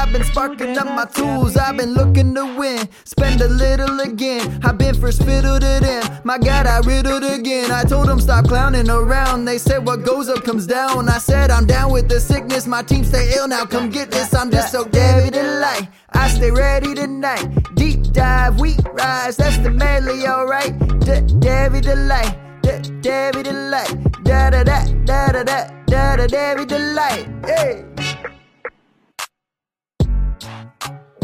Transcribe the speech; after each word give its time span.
I've 0.00 0.12
been 0.12 0.24
sparking 0.24 0.78
up 0.78 0.86
my 0.86 1.04
tools. 1.04 1.56
I've 1.56 1.76
been 1.76 1.92
looking 1.92 2.34
to 2.34 2.56
win. 2.56 2.88
Spend 3.04 3.40
a 3.42 3.48
little 3.48 4.00
again. 4.00 4.60
I've 4.64 4.78
been 4.78 4.94
first 4.94 5.22
fiddle 5.24 5.60
to. 5.60 6.20
My 6.24 6.38
God, 6.38 6.66
I 6.66 6.78
riddled 6.80 7.24
again. 7.24 7.70
I 7.70 7.82
told 7.84 8.06
them 8.08 8.20
stop 8.20 8.46
clowning 8.46 8.88
around. 8.88 9.44
They 9.44 9.58
said 9.58 9.84
what 9.86 10.04
goes 10.04 10.28
up 10.28 10.44
comes 10.44 10.66
down. 10.66 11.08
I 11.08 11.18
said 11.18 11.50
I'm 11.50 11.66
down 11.66 11.92
with 11.92 12.08
the 12.08 12.20
sickness. 12.20 12.66
My 12.66 12.82
team 12.82 13.04
stay 13.04 13.32
ill 13.36 13.48
now. 13.48 13.64
Come 13.66 13.90
get 13.90 14.10
this. 14.10 14.32
I'm 14.32 14.50
just 14.50 14.72
so 14.72 14.84
Devy 14.84 15.30
Delight. 15.32 15.88
I 16.12 16.28
stay 16.28 16.50
ready 16.50 16.94
tonight. 16.94 17.46
Deep 17.74 18.02
dive, 18.12 18.60
we 18.60 18.76
rise. 18.92 19.36
That's 19.36 19.58
the 19.58 19.70
medley, 19.70 20.26
alright. 20.26 20.78
D- 21.00 21.26
Devy 21.40 21.82
Delight. 21.82 22.62
D- 22.62 22.90
Devy 23.02 23.42
Delight. 23.42 24.24
Da 24.24 24.50
da 24.50 24.62
da 24.62 24.84
da 25.04 25.32
da 25.32 25.42
da 25.42 25.68
da 25.86 26.16
da 26.16 26.26
Devy 26.26 26.66
Delight. 26.66 27.28
Hey. 27.44 27.89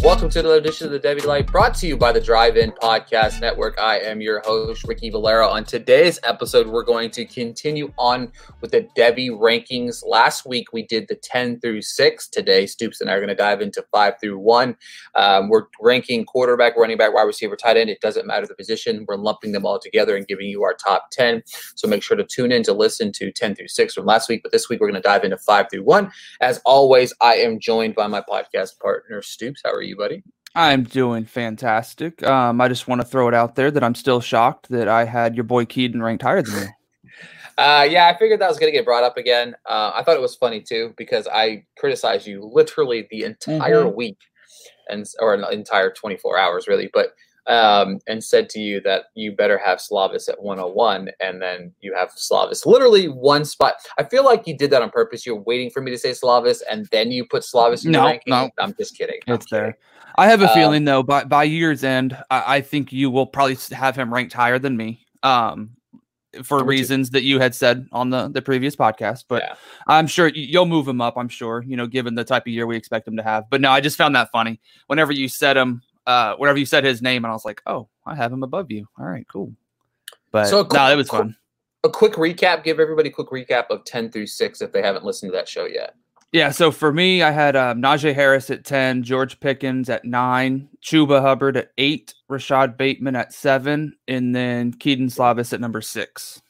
Welcome 0.07 0.31
to 0.31 0.39
another 0.39 0.59
edition 0.59 0.87
of 0.87 0.93
the 0.93 1.01
Debbie 1.01 1.23
Light 1.23 1.49
brought 1.49 1.75
to 1.79 1.87
you 1.89 1.97
by 1.97 2.13
the 2.13 2.21
Drive 2.21 2.57
In 2.57 2.71
Podcast 2.71 3.41
Network. 3.41 3.77
I 3.81 3.99
am 3.99 4.21
your 4.21 4.41
host, 4.45 4.85
Ricky 4.87 5.11
Valero. 5.11 5.49
On 5.49 5.65
today's 5.65 6.21
episode, 6.23 6.69
we're 6.69 6.85
going 6.85 7.11
to 7.11 7.25
continue 7.25 7.93
on 7.99 8.31
with 8.61 8.71
the 8.71 8.89
Devy 8.97 9.31
rankings. 9.31 10.07
Last 10.07 10.47
week, 10.47 10.73
we 10.73 10.85
did 10.85 11.09
the 11.09 11.17
10 11.17 11.59
through 11.59 11.83
6. 11.83 12.29
Today, 12.29 12.67
Stoops 12.67 13.01
and 13.01 13.11
I 13.11 13.15
are 13.15 13.19
going 13.19 13.31
to 13.31 13.35
dive 13.35 13.61
into 13.61 13.85
5 13.91 14.15
through 14.21 14.39
1. 14.39 14.77
Um, 15.17 15.49
we're 15.49 15.65
ranking 15.81 16.25
quarterback, 16.25 16.77
running 16.77 16.97
back, 16.97 17.13
wide 17.13 17.23
receiver, 17.23 17.57
tight 17.57 17.77
end. 17.77 17.91
It 17.91 18.01
doesn't 18.01 18.29
matter 18.29 18.47
the 18.47 18.55
position. 18.55 19.07
We're 19.09 19.17
lumping 19.17 19.51
them 19.51 19.67
all 19.67 19.81
together 19.81 20.17
and 20.17 20.29
giving 20.29 20.47
you 20.47 20.63
our 20.63 20.75
top 20.75 21.11
10. 21.11 21.43
So 21.75 21.89
make 21.89 22.05
sure 22.05 22.17
to 22.17 22.23
tune 22.23 22.53
in 22.53 22.63
to 22.63 22.73
listen 22.73 23.11
to 23.11 23.33
10 23.33 23.57
through 23.57 23.69
6 23.69 23.95
from 23.95 24.07
last 24.07 24.29
week. 24.29 24.45
But 24.45 24.53
this 24.53 24.69
week, 24.69 24.81
we're 24.81 24.89
going 24.89 25.03
to 25.03 25.09
dive 25.09 25.25
into 25.25 25.37
5 25.37 25.67
through 25.69 25.83
1. 25.83 26.13
As 26.41 26.61
always, 26.65 27.13
I 27.21 27.35
am 27.39 27.59
joined 27.59 27.97
by 27.97 28.07
my 28.07 28.21
podcast 28.21 28.79
partner, 28.79 29.21
Stoops. 29.21 29.63
How 29.65 29.73
are 29.73 29.83
you, 29.83 29.96
buddy? 29.97 30.23
I'm 30.55 30.85
doing 30.85 31.25
fantastic. 31.25 32.23
Um, 32.23 32.61
I 32.61 32.69
just 32.69 32.89
want 32.89 33.03
to 33.03 33.07
throw 33.07 33.29
it 33.29 33.35
out 33.35 33.57
there 33.57 33.71
that 33.71 33.85
I'm 33.85 33.95
still 33.95 34.21
shocked 34.21 34.69
that 34.71 34.89
I 34.89 35.05
had 35.05 35.35
your 35.35 35.45
boy 35.45 35.67
Kedon 35.67 36.03
ranked 36.03 36.23
higher 36.23 36.43
than 36.43 36.55
you. 36.55 36.69
Uh, 37.59 37.87
yeah, 37.89 38.07
I 38.07 38.19
figured 38.19 38.39
that 38.41 38.51
was 38.51 38.59
going 38.59 38.71
to 38.71 38.77
get 38.77 38.85
brought 38.85 39.03
up 39.03 39.17
again. 39.17 39.55
Uh, 39.65 39.91
I 39.95 40.03
thought 40.03 40.15
it 40.17 40.21
was 40.21 40.37
funny 40.37 40.61
too 40.61 40.93
because 40.99 41.27
I 41.27 41.65
criticized 41.79 42.27
you 42.27 42.45
literally 42.53 43.09
the 43.11 43.25
entire 43.25 43.85
Mhm. 43.85 43.95
week, 43.95 44.19
and 44.91 45.07
or 45.21 45.33
an 45.33 45.43
entire 45.51 45.91
24 45.91 46.39
hours 46.39 46.69
really, 46.69 46.91
but 46.93 47.15
um, 47.49 47.99
and 48.07 48.23
said 48.23 48.49
to 48.51 48.61
you 48.61 48.81
that 48.81 49.05
you 49.15 49.33
better 49.33 49.59
have 49.59 49.79
Slovis 49.79 50.29
at 50.29 50.43
101, 50.43 51.11
and 51.21 51.41
then 51.41 51.73
you 51.81 51.95
have 51.95 52.11
Slovis 52.11 52.67
literally 52.67 53.07
one 53.09 53.45
spot. 53.45 53.75
I 53.99 54.05
feel 54.05 54.25
like 54.25 54.47
you 54.47 54.57
did 54.57 54.71
that 54.71 54.83
on 54.83 54.91
purpose. 54.91 55.25
You're 55.25 55.37
waiting 55.41 55.71
for 55.71 55.81
me 55.81 55.91
to 55.91 55.99
say 55.99 56.11
Slovis, 56.11 56.63
and 56.71 56.87
then 56.93 57.11
you 57.11 57.25
put 57.25 57.43
Slovis 57.43 57.85
in 57.85 57.93
No, 57.93 58.19
no. 58.27 58.51
I'm 58.59 58.75
just 58.79 58.97
kidding. 58.99 59.21
I'm 59.29 59.35
It's 59.35 59.51
there. 59.51 59.73
kidding. 59.73 59.81
I 60.19 60.27
have 60.29 60.41
a 60.43 60.49
Um, 60.49 60.55
feeling 60.55 60.85
though, 60.85 61.03
by 61.03 61.25
by 61.25 61.45
year's 61.45 61.85
end, 61.85 62.17
I, 62.31 62.57
I 62.57 62.61
think 62.63 62.93
you 62.93 63.11
will 63.11 63.27
probably 63.27 63.57
have 63.73 63.95
him 63.97 64.13
ranked 64.13 64.33
higher 64.33 64.59
than 64.59 64.77
me. 64.77 65.05
Um, 65.23 65.71
for 66.43 66.63
reasons 66.65 67.11
that 67.11 67.23
you 67.23 67.39
had 67.41 67.55
said 67.55 67.87
on 67.93 68.11
the 68.11 68.29
the 68.29 68.43
previous 68.43 68.77
podcast, 68.77 69.25
but 69.29 69.43
Yeah. 69.43 69.55
I'm 69.87 70.07
sure 70.07 70.29
you'll 70.29 70.67
move 70.67 70.87
him 70.87 71.01
up. 71.01 71.17
I'm 71.17 71.29
sure 71.31 71.63
you 71.67 71.77
know, 71.77 71.87
given 71.87 72.15
the 72.15 72.25
type 72.25 72.43
of 72.43 72.49
year 72.49 72.67
we 72.67 72.77
expect 72.77 73.09
him 73.09 73.17
to 73.17 73.23
have. 73.23 73.45
But 73.51 73.61
no, 73.63 73.71
I 73.71 73.81
just 73.81 73.97
found 73.97 74.15
that 74.17 74.29
funny. 74.33 74.61
Whenever 74.87 75.13
you 75.13 75.29
said 75.29 75.57
him, 75.57 75.81
uh, 76.07 76.35
whenever 76.37 76.59
you 76.59 76.67
said 76.67 76.85
his 76.85 77.03
name, 77.03 77.25
and 77.25 77.31
I 77.31 77.35
was 77.35 77.45
like, 77.45 77.63
oh, 77.67 77.89
I 78.07 78.15
have 78.15 78.33
him 78.33 78.43
above 78.43 78.71
you. 78.71 78.87
All 78.99 79.07
right, 79.07 79.27
cool. 79.29 79.53
But 80.33 80.47
So 80.47 80.61
a 80.61 80.63
no, 80.63 80.69
quick- 80.69 80.81
it 80.93 80.97
was 80.97 81.09
quick- 81.09 81.21
fun. 81.23 81.37
A 81.85 81.89
quick 81.89 82.15
recap. 82.15 82.65
Give 82.65 82.81
everybody 82.81 83.11
a 83.11 83.13
quick 83.13 83.29
recap 83.29 83.67
of 83.71 83.85
10 83.85 84.11
through 84.11 84.27
6 84.27 84.61
if 84.61 84.73
they 84.73 84.83
haven't 84.83 85.05
listened 85.05 85.31
to 85.31 85.37
that 85.37 85.49
show 85.49 85.67
yet. 85.67 85.95
Yeah, 86.33 86.51
so 86.51 86.73
for 86.73 86.93
me, 86.93 87.23
I 87.23 87.31
had 87.31 87.55
um, 87.55 87.81
Najee 87.81 88.13
Harris 88.13 88.51
at 88.51 88.65
10, 88.65 89.05
George 89.05 89.39
Pickens 89.39 89.89
at 89.89 90.05
9, 90.05 90.69
Chuba 90.83 91.21
Hubbard 91.21 91.57
at 91.57 91.71
8, 91.79 92.13
Rashod 92.29 92.77
Bateman 92.77 93.15
at 93.15 93.33
7, 93.33 93.95
and 94.09 94.35
then 94.35 94.73
Kedon 94.73 95.07
Slovis 95.07 95.53
at 95.53 95.61
number 95.61 95.81
6. 95.81 96.43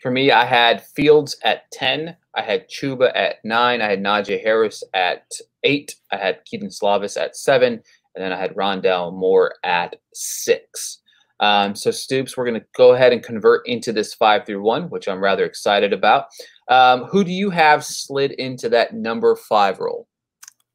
For 0.00 0.10
me, 0.10 0.32
I 0.32 0.46
had 0.46 0.82
Fields 0.82 1.36
at 1.44 1.70
10. 1.72 2.16
I 2.34 2.40
had 2.42 2.68
Chuba 2.70 3.12
at 3.14 3.44
9. 3.44 3.82
I 3.82 3.86
had 3.90 4.02
Najee 4.02 4.42
Harris 4.42 4.82
at 4.94 5.30
8. 5.62 5.94
I 6.10 6.16
had 6.16 6.40
Kedon 6.50 6.68
Slovis 6.70 7.20
at 7.20 7.36
7. 7.36 7.82
And 8.14 8.24
then 8.24 8.32
I 8.32 8.38
had 8.38 8.54
Rondale 8.54 9.12
Moore 9.12 9.54
at 9.64 9.96
6. 10.12 11.00
Um, 11.40 11.74
so, 11.74 11.90
Stoops, 11.90 12.36
we're 12.36 12.44
going 12.44 12.60
to 12.60 12.66
go 12.76 12.92
ahead 12.92 13.12
and 13.12 13.22
convert 13.22 13.66
into 13.66 13.92
this 13.92 14.14
5 14.14 14.44
through 14.44 14.62
1, 14.62 14.90
which 14.90 15.08
I'm 15.08 15.22
rather 15.22 15.44
excited 15.44 15.92
about. 15.92 16.26
Um, 16.68 17.04
who 17.04 17.24
do 17.24 17.32
you 17.32 17.50
have 17.50 17.84
slid 17.84 18.32
into 18.32 18.68
that 18.68 18.94
number 18.94 19.34
5 19.34 19.78
role? 19.80 20.06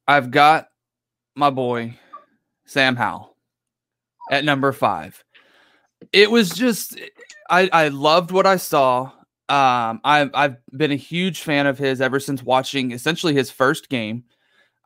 I've 0.08 0.30
got 0.30 0.68
my 1.36 1.50
boy, 1.50 1.94
Sam 2.66 2.96
Howell, 2.96 3.36
at 4.30 4.44
number 4.44 4.72
5. 4.72 5.24
It 6.12 6.30
was 6.30 6.50
just, 6.50 6.98
I, 7.48 7.68
I 7.72 7.88
loved 7.88 8.32
what 8.32 8.46
I 8.46 8.56
saw. 8.56 9.12
Um, 9.48 10.00
I've, 10.02 10.30
I've 10.34 10.56
been 10.76 10.90
a 10.90 10.96
huge 10.96 11.42
fan 11.42 11.66
of 11.66 11.78
his 11.78 12.00
ever 12.00 12.18
since 12.18 12.42
watching 12.42 12.90
essentially 12.90 13.34
his 13.34 13.50
first 13.50 13.88
game. 13.88 14.24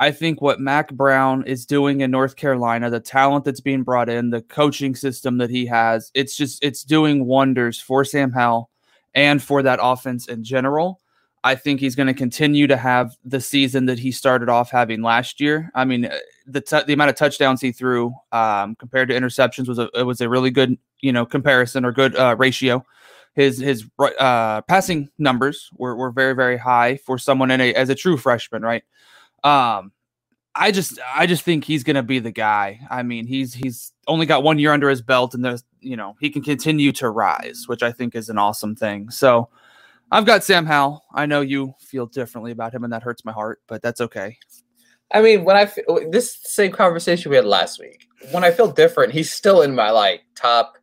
I 0.01 0.13
think 0.13 0.41
what 0.41 0.59
Mack 0.59 0.93
Brown 0.95 1.45
is 1.45 1.67
doing 1.67 2.01
in 2.01 2.11
North 2.11 2.37
Carolina, 2.37 2.89
the 2.89 3.01
talent 3.01 3.45
that's 3.45 3.61
being 3.61 3.83
brought 3.83 4.09
in, 4.09 4.31
the 4.31 4.41
coaching 4.41 4.95
system 4.95 5.37
that 5.39 5.51
he 5.51 5.67
has, 5.67 6.11
it's 6.15 6.35
just 6.35 6.65
it's 6.65 6.83
doing 6.83 7.27
wonders 7.27 7.79
for 7.79 8.03
Sam 8.03 8.33
Howell 8.33 8.71
and 9.15 9.43
for 9.43 9.63
that 9.63 9.79
offense 9.83 10.27
in 10.27 10.43
general. 10.43 11.01
I 11.45 11.55
think 11.55 11.81
he's 11.81 11.95
going 11.95 12.07
to 12.07 12.15
continue 12.15 12.67
to 12.67 12.79
have 12.79 13.15
the 13.27 13.43
season 13.43 13.85
that 13.87 13.99
he 13.99 14.11
started 14.11 14.49
off 14.49 14.71
having 14.71 15.03
last 15.03 15.39
year. 15.39 15.71
I 15.75 15.85
mean, 15.85 16.07
uh, 16.07 16.17
the 16.47 16.63
t- 16.63 16.83
the 16.87 16.95
amount 16.95 17.11
of 17.11 17.17
touchdowns 17.17 17.61
he 17.61 17.71
threw 17.71 18.15
um, 18.33 18.77
compared 18.77 19.09
to 19.09 19.15
interceptions 19.15 19.69
was 19.69 19.79
a 19.79 20.05
was 20.05 20.23
a 20.23 20.31
really 20.31 20.51
good 20.51 20.79
you 21.01 21.13
know 21.13 21.27
comparison 21.27 21.85
or 21.85 21.93
good 21.93 22.17
uh, 22.17 22.37
ratio. 22.39 22.85
His 23.35 23.59
his 23.59 23.85
uh, 23.99 24.63
passing 24.63 25.11
numbers 25.19 25.69
were, 25.77 25.95
were 25.95 26.11
very 26.11 26.35
very 26.35 26.57
high 26.57 26.97
for 26.97 27.19
someone 27.19 27.51
in 27.51 27.61
a 27.61 27.75
as 27.75 27.91
a 27.91 27.95
true 27.95 28.17
freshman, 28.17 28.63
right? 28.63 28.83
Um, 29.45 29.93
I 30.55 30.73
just 30.73 30.99
I 31.15 31.27
just 31.27 31.43
think 31.43 31.65
he's 31.65 31.85
gonna 31.85 32.03
be 32.03 32.19
the 32.19 32.33
guy. 32.33 32.81
I 32.91 33.03
mean, 33.03 33.27
he's 33.27 33.55
he's 33.55 33.93
only 34.07 34.27
got 34.27 34.43
one 34.43 34.59
year 34.59 34.73
under 34.73 34.89
his 34.89 35.03
belt, 35.03 35.35
and 35.35 35.45
there's 35.45 35.65
you 35.81 35.97
know 35.97 36.17
he 36.21 36.31
can 36.31 36.43
continue 36.43 36.93
to 36.93 37.09
rise, 37.11 37.65
which 37.67 37.83
I 37.83 37.93
think 37.93 38.15
is 38.15 38.29
an 38.29 38.39
awesome 38.39 38.75
thing. 38.75 39.11
So 39.11 39.49
I've 40.11 40.27
got 40.27 40.43
Sam 40.43 40.67
Howell. 40.67 41.05
I 41.15 41.27
know 41.27 41.41
you 41.41 41.75
feel 41.79 42.07
differently 42.07 42.51
about 42.51 42.75
him, 42.75 42.85
and 42.85 42.93
that 42.93 43.03
hurts 43.03 43.25
my 43.25 43.33
heart, 43.33 43.61
but 43.69 43.81
that's 43.81 44.01
okay. 44.01 44.39
I 45.13 45.23
mean, 45.23 45.45
when 45.45 45.57
I 45.57 45.63
f- 45.63 45.79
this 46.11 46.39
same 46.43 46.73
conversation 46.73 47.31
we 47.31 47.37
had 47.37 47.45
last 47.45 47.81
week, 47.81 48.07
when 48.31 48.45
I 48.45 48.51
feel 48.51 48.71
different, 48.71 49.13
he's 49.13 49.33
still 49.33 49.63
in 49.63 49.75
my 49.75 49.91
like 49.91 50.23
top 50.35 50.75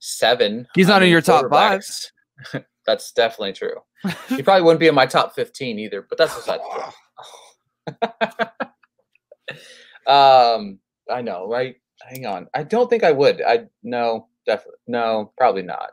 seven. 0.00 0.66
He's 0.74 0.88
not 0.88 1.02
in 1.02 1.10
your 1.10 1.20
top 1.22 1.50
five. 1.50 1.82
that's 2.86 3.12
definitely 3.12 3.54
true. 3.54 3.76
He 4.28 4.42
probably 4.42 4.62
wouldn't 4.62 4.80
be 4.80 4.86
in 4.86 4.94
my 4.94 5.06
top 5.06 5.34
fifteen 5.34 5.78
either, 5.78 6.02
but 6.02 6.18
that's 6.18 6.34
beside 6.34 6.60
the 6.60 6.64
point. 6.64 6.94
um, 10.06 10.78
I 11.10 11.22
know, 11.22 11.48
right? 11.48 11.76
Hang 12.02 12.26
on. 12.26 12.46
I 12.54 12.62
don't 12.62 12.88
think 12.88 13.04
I 13.04 13.12
would. 13.12 13.42
I 13.42 13.66
no, 13.82 14.28
definitely 14.46 14.78
no, 14.86 15.32
probably 15.36 15.62
not. 15.62 15.90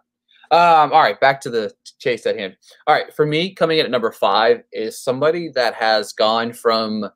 Um, 0.52 0.94
all 0.94 1.02
right, 1.02 1.20
back 1.20 1.42
to 1.42 1.50
the 1.50 1.74
chase 2.00 2.26
at 2.26 2.38
hand. 2.38 2.56
All 2.86 2.96
right, 2.96 3.14
for 3.14 3.26
me, 3.26 3.54
coming 3.54 3.80
in 3.80 3.86
at 3.86 3.92
number 3.92 4.12
five 4.12 4.64
is 4.72 5.02
somebody 5.02 5.50
that 5.56 5.74
has 5.74 6.14
gone 6.14 6.54
from 6.54 7.10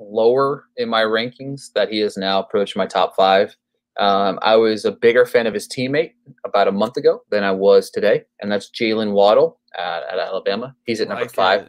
lower 0.00 0.64
in 0.76 0.88
my 0.88 1.02
rankings 1.02 1.72
that 1.74 1.90
he 1.90 1.98
has 2.00 2.16
now 2.16 2.40
approached 2.40 2.76
my 2.76 2.86
top 2.86 3.14
five. 3.14 3.54
Um, 3.98 4.38
I 4.42 4.56
was 4.56 4.84
a 4.84 4.92
bigger 4.92 5.26
fan 5.26 5.46
of 5.46 5.54
his 5.54 5.68
teammate 5.68 6.12
about 6.44 6.68
a 6.68 6.72
month 6.72 6.96
ago 6.96 7.20
than 7.30 7.42
I 7.42 7.50
was 7.50 7.90
today, 7.90 8.24
and 8.40 8.50
that's 8.50 8.70
Jaylen 8.70 9.12
Waddle 9.12 9.60
at, 9.76 10.04
at, 10.04 10.18
Alabama. 10.18 10.74
He's 10.86 11.00
at 11.00 11.08
number 11.08 11.24
like 11.24 11.34
five. 11.34 11.68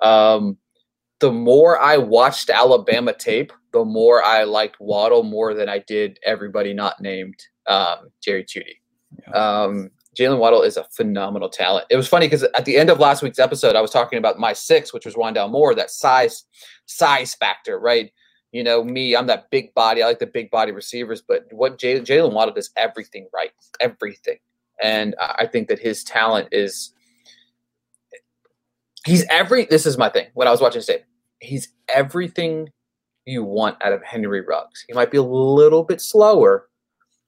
Um, 0.00 0.58
the 1.20 1.32
more 1.32 1.78
I 1.78 1.96
watched 1.96 2.50
Alabama 2.50 3.12
tape, 3.12 3.52
the 3.72 3.84
more 3.84 4.24
I 4.24 4.44
liked 4.44 4.76
Waddle 4.80 5.22
more 5.22 5.54
than 5.54 5.68
I 5.68 5.78
did 5.80 6.18
everybody 6.24 6.74
not 6.74 7.00
named 7.00 7.34
um, 7.66 8.10
Jerry 8.22 8.44
Jeudy. 8.44 8.80
Yeah. 9.20 9.32
Um, 9.32 9.90
Jaylen 10.18 10.38
Waddle 10.38 10.62
is 10.62 10.76
a 10.76 10.84
phenomenal 10.84 11.48
talent. 11.48 11.86
It 11.90 11.96
was 11.96 12.08
funny 12.08 12.26
because 12.26 12.42
at 12.42 12.64
the 12.64 12.76
end 12.76 12.88
of 12.88 12.98
last 12.98 13.22
week's 13.22 13.38
episode, 13.38 13.76
I 13.76 13.82
was 13.82 13.90
talking 13.90 14.18
about 14.18 14.38
my 14.38 14.52
six, 14.52 14.92
which 14.92 15.04
was 15.04 15.14
Rondale 15.14 15.50
Moore, 15.50 15.74
that 15.74 15.90
size 15.90 16.44
size 16.86 17.34
factor, 17.34 17.78
right? 17.78 18.10
You 18.52 18.64
know, 18.64 18.82
me, 18.82 19.14
I'm 19.14 19.26
that 19.26 19.50
big 19.50 19.74
body. 19.74 20.02
I 20.02 20.06
like 20.06 20.18
the 20.18 20.26
big 20.26 20.50
body 20.50 20.72
receivers, 20.72 21.22
but 21.26 21.44
what 21.50 21.78
Jaylen 21.78 22.32
Waddle 22.32 22.54
does 22.54 22.70
everything 22.76 23.28
right, 23.34 23.50
everything. 23.80 24.38
And 24.82 25.14
I 25.18 25.46
think 25.46 25.68
that 25.68 25.78
his 25.78 26.04
talent 26.04 26.48
is 26.52 26.92
he's 29.06 29.24
every 29.30 29.64
this 29.66 29.86
is 29.86 29.96
my 29.96 30.08
thing 30.08 30.26
when 30.34 30.48
I 30.48 30.50
was 30.50 30.60
watching 30.60 30.82
tape. 30.82 31.04
He's 31.40 31.68
everything 31.88 32.68
you 33.24 33.44
want 33.44 33.76
out 33.82 33.92
of 33.92 34.02
Henry 34.02 34.40
Ruggs. 34.40 34.84
He 34.86 34.94
might 34.94 35.10
be 35.10 35.18
a 35.18 35.22
little 35.22 35.82
bit 35.82 36.00
slower, 36.00 36.68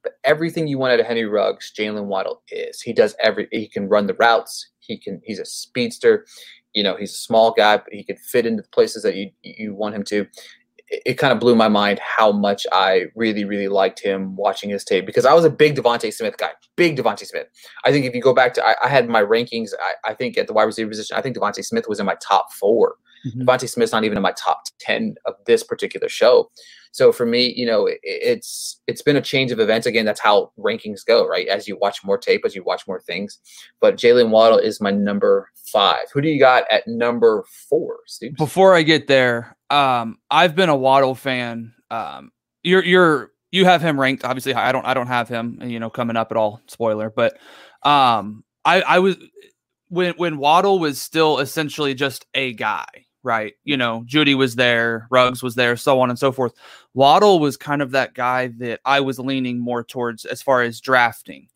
but 0.02 0.12
everything 0.24 0.66
you 0.66 0.78
want 0.78 0.92
out 0.92 1.00
of 1.00 1.06
Henry 1.06 1.26
Ruggs, 1.26 1.72
Jaylen 1.76 2.06
Waddle 2.06 2.42
is. 2.50 2.80
He 2.80 2.92
does 2.92 3.14
every. 3.22 3.48
He 3.50 3.68
can 3.68 3.88
run 3.88 4.06
the 4.06 4.14
routes. 4.14 4.70
He 4.80 4.98
can. 4.98 5.20
He's 5.24 5.38
a 5.38 5.44
speedster. 5.44 6.26
You 6.74 6.82
know, 6.82 6.96
he's 6.96 7.12
a 7.12 7.18
small 7.18 7.52
guy, 7.52 7.78
but 7.78 7.92
he 7.92 8.04
can 8.04 8.16
fit 8.16 8.46
into 8.46 8.62
the 8.62 8.68
places 8.68 9.02
that 9.02 9.16
you 9.16 9.30
you 9.42 9.74
want 9.74 9.94
him 9.94 10.04
to. 10.04 10.26
It, 10.90 11.02
it 11.06 11.14
kind 11.14 11.32
of 11.32 11.40
blew 11.40 11.54
my 11.54 11.68
mind 11.68 11.98
how 11.98 12.32
much 12.32 12.66
I 12.72 13.06
really, 13.14 13.44
really 13.44 13.68
liked 13.68 14.00
him 14.00 14.36
watching 14.36 14.70
his 14.70 14.84
tape 14.84 15.06
because 15.06 15.24
I 15.24 15.34
was 15.34 15.44
a 15.44 15.50
big 15.50 15.76
DeVonta 15.76 16.12
Smith 16.12 16.36
guy. 16.36 16.50
Big 16.76 16.96
DeVonta 16.96 17.26
Smith. 17.26 17.46
I 17.84 17.92
think 17.92 18.04
if 18.06 18.14
you 18.14 18.20
go 18.20 18.34
back 18.34 18.54
to, 18.54 18.66
I, 18.66 18.74
I 18.84 18.88
had 18.88 19.08
my 19.08 19.22
rankings. 19.22 19.70
I, 19.80 20.10
I, 20.10 20.14
think 20.14 20.38
at 20.38 20.46
the 20.46 20.52
wide 20.52 20.64
receiver 20.64 20.88
position, 20.88 21.16
I 21.16 21.22
think 21.22 21.36
DeVonta 21.36 21.64
Smith 21.64 21.88
was 21.88 22.00
in 22.00 22.06
my 22.06 22.16
top 22.20 22.52
4 22.52 22.94
mm-hmm. 23.26 23.42
DeVonta 23.42 23.68
Smith's 23.68 23.92
not 23.92 24.04
even 24.04 24.18
in 24.18 24.22
my 24.22 24.32
top 24.32 24.62
ten 24.78 25.16
of 25.26 25.34
this 25.46 25.62
particular 25.62 26.08
show. 26.08 26.50
So 26.92 27.12
for 27.12 27.26
me, 27.26 27.52
you 27.54 27.66
know, 27.66 27.86
it, 27.86 27.98
it's 28.02 28.80
it's 28.86 29.02
been 29.02 29.16
a 29.16 29.22
change 29.22 29.52
of 29.52 29.60
events. 29.60 29.86
Again, 29.86 30.04
that's 30.04 30.20
how 30.20 30.52
rankings 30.58 31.04
go, 31.06 31.26
right? 31.26 31.46
As 31.48 31.68
you 31.68 31.76
watch 31.76 32.04
more 32.04 32.18
tape, 32.18 32.42
as 32.44 32.54
you 32.54 32.64
watch 32.64 32.86
more 32.86 33.00
things. 33.00 33.38
But 33.80 33.96
Jaylen 33.96 34.30
Waddle 34.30 34.58
is 34.58 34.80
my 34.80 34.90
number 34.90 35.50
five. 35.54 36.06
Who 36.12 36.20
do 36.20 36.28
you 36.28 36.38
got 36.38 36.64
at 36.70 36.86
number 36.86 37.44
four, 37.68 37.98
Steve? 38.06 38.36
Before 38.36 38.74
I 38.74 38.82
get 38.82 39.06
there, 39.06 39.56
um, 39.70 40.18
I've 40.30 40.54
been 40.54 40.70
a 40.70 40.76
Waddle 40.76 41.14
fan. 41.14 41.74
Um, 41.90 42.32
you're 42.62 42.84
you're 42.84 43.32
you 43.50 43.64
have 43.64 43.82
him 43.82 43.98
ranked 43.98 44.24
obviously 44.24 44.54
I 44.54 44.72
don't 44.72 44.84
I 44.84 44.94
don't 44.94 45.06
have 45.06 45.28
him 45.28 45.60
you 45.62 45.80
know 45.80 45.90
coming 45.90 46.16
up 46.16 46.30
at 46.30 46.36
all 46.36 46.60
spoiler 46.66 47.10
but 47.10 47.38
um 47.82 48.44
I 48.64 48.82
I 48.82 48.98
was 48.98 49.16
when 49.88 50.14
when 50.14 50.38
Waddle 50.38 50.78
was 50.78 51.00
still 51.00 51.38
essentially 51.38 51.94
just 51.94 52.26
a 52.34 52.52
guy 52.52 52.86
right? 53.22 53.54
You 53.64 53.76
know, 53.76 54.04
Jeudy 54.06 54.36
was 54.36 54.54
there, 54.54 55.06
Ruggs 55.10 55.42
was 55.42 55.54
there, 55.54 55.76
so 55.76 56.00
on 56.00 56.10
and 56.10 56.18
so 56.18 56.32
forth. 56.32 56.52
Waddle 56.94 57.40
was 57.40 57.56
kind 57.56 57.82
of 57.82 57.90
that 57.92 58.14
guy 58.14 58.48
that 58.58 58.80
I 58.84 59.00
was 59.00 59.18
leaning 59.18 59.58
more 59.58 59.84
towards 59.84 60.24
as 60.24 60.42
far 60.42 60.62
as 60.62 60.80
drafting. 60.80 61.48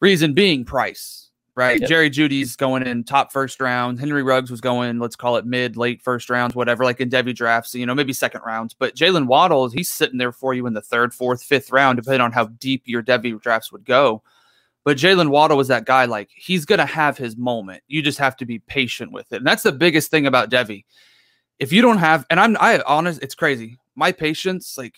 Reason 0.00 0.34
being 0.34 0.64
price, 0.64 1.30
right? 1.54 1.80
Yep. 1.80 1.88
Jerry 1.88 2.10
Jeudy's 2.10 2.54
going 2.54 2.82
in 2.82 3.02
top 3.02 3.32
first 3.32 3.60
round. 3.60 3.98
Henry 3.98 4.22
Ruggs 4.22 4.50
was 4.50 4.60
going, 4.60 4.98
let's 4.98 5.16
call 5.16 5.36
it 5.36 5.46
mid, 5.46 5.76
late 5.76 6.02
first 6.02 6.28
rounds, 6.28 6.54
whatever, 6.54 6.84
like 6.84 7.00
in 7.00 7.08
Devy 7.08 7.34
drafts, 7.34 7.74
you 7.74 7.86
know, 7.86 7.94
maybe 7.94 8.12
second 8.12 8.42
rounds. 8.44 8.74
But 8.74 8.94
Jaylen 8.94 9.26
Waddle, 9.26 9.68
he's 9.68 9.90
sitting 9.90 10.18
there 10.18 10.32
for 10.32 10.54
you 10.54 10.66
in 10.66 10.74
the 10.74 10.82
third, 10.82 11.14
fourth, 11.14 11.42
fifth 11.42 11.72
round, 11.72 11.96
depending 11.96 12.20
on 12.20 12.32
how 12.32 12.46
deep 12.46 12.82
your 12.84 13.02
Devy 13.02 13.40
drafts 13.40 13.72
would 13.72 13.84
go. 13.84 14.22
But 14.86 14.98
Jaylen 14.98 15.30
Waddle 15.30 15.56
was 15.56 15.66
that 15.66 15.84
guy, 15.84 16.04
like 16.04 16.30
he's 16.32 16.64
gonna 16.64 16.86
have 16.86 17.18
his 17.18 17.36
moment. 17.36 17.82
You 17.88 18.02
just 18.02 18.18
have 18.18 18.36
to 18.36 18.46
be 18.46 18.60
patient 18.60 19.10
with 19.10 19.32
it. 19.32 19.38
And 19.38 19.46
that's 19.46 19.64
the 19.64 19.72
biggest 19.72 20.12
thing 20.12 20.28
about 20.28 20.48
Devy. 20.48 20.84
If 21.58 21.72
you 21.72 21.82
don't 21.82 21.98
have, 21.98 22.24
and 22.30 22.38
I'm 22.38 22.56
I 22.60 22.80
honest, 22.86 23.20
it's 23.20 23.34
crazy. 23.34 23.78
My 23.96 24.12
patience, 24.12 24.78
like 24.78 24.94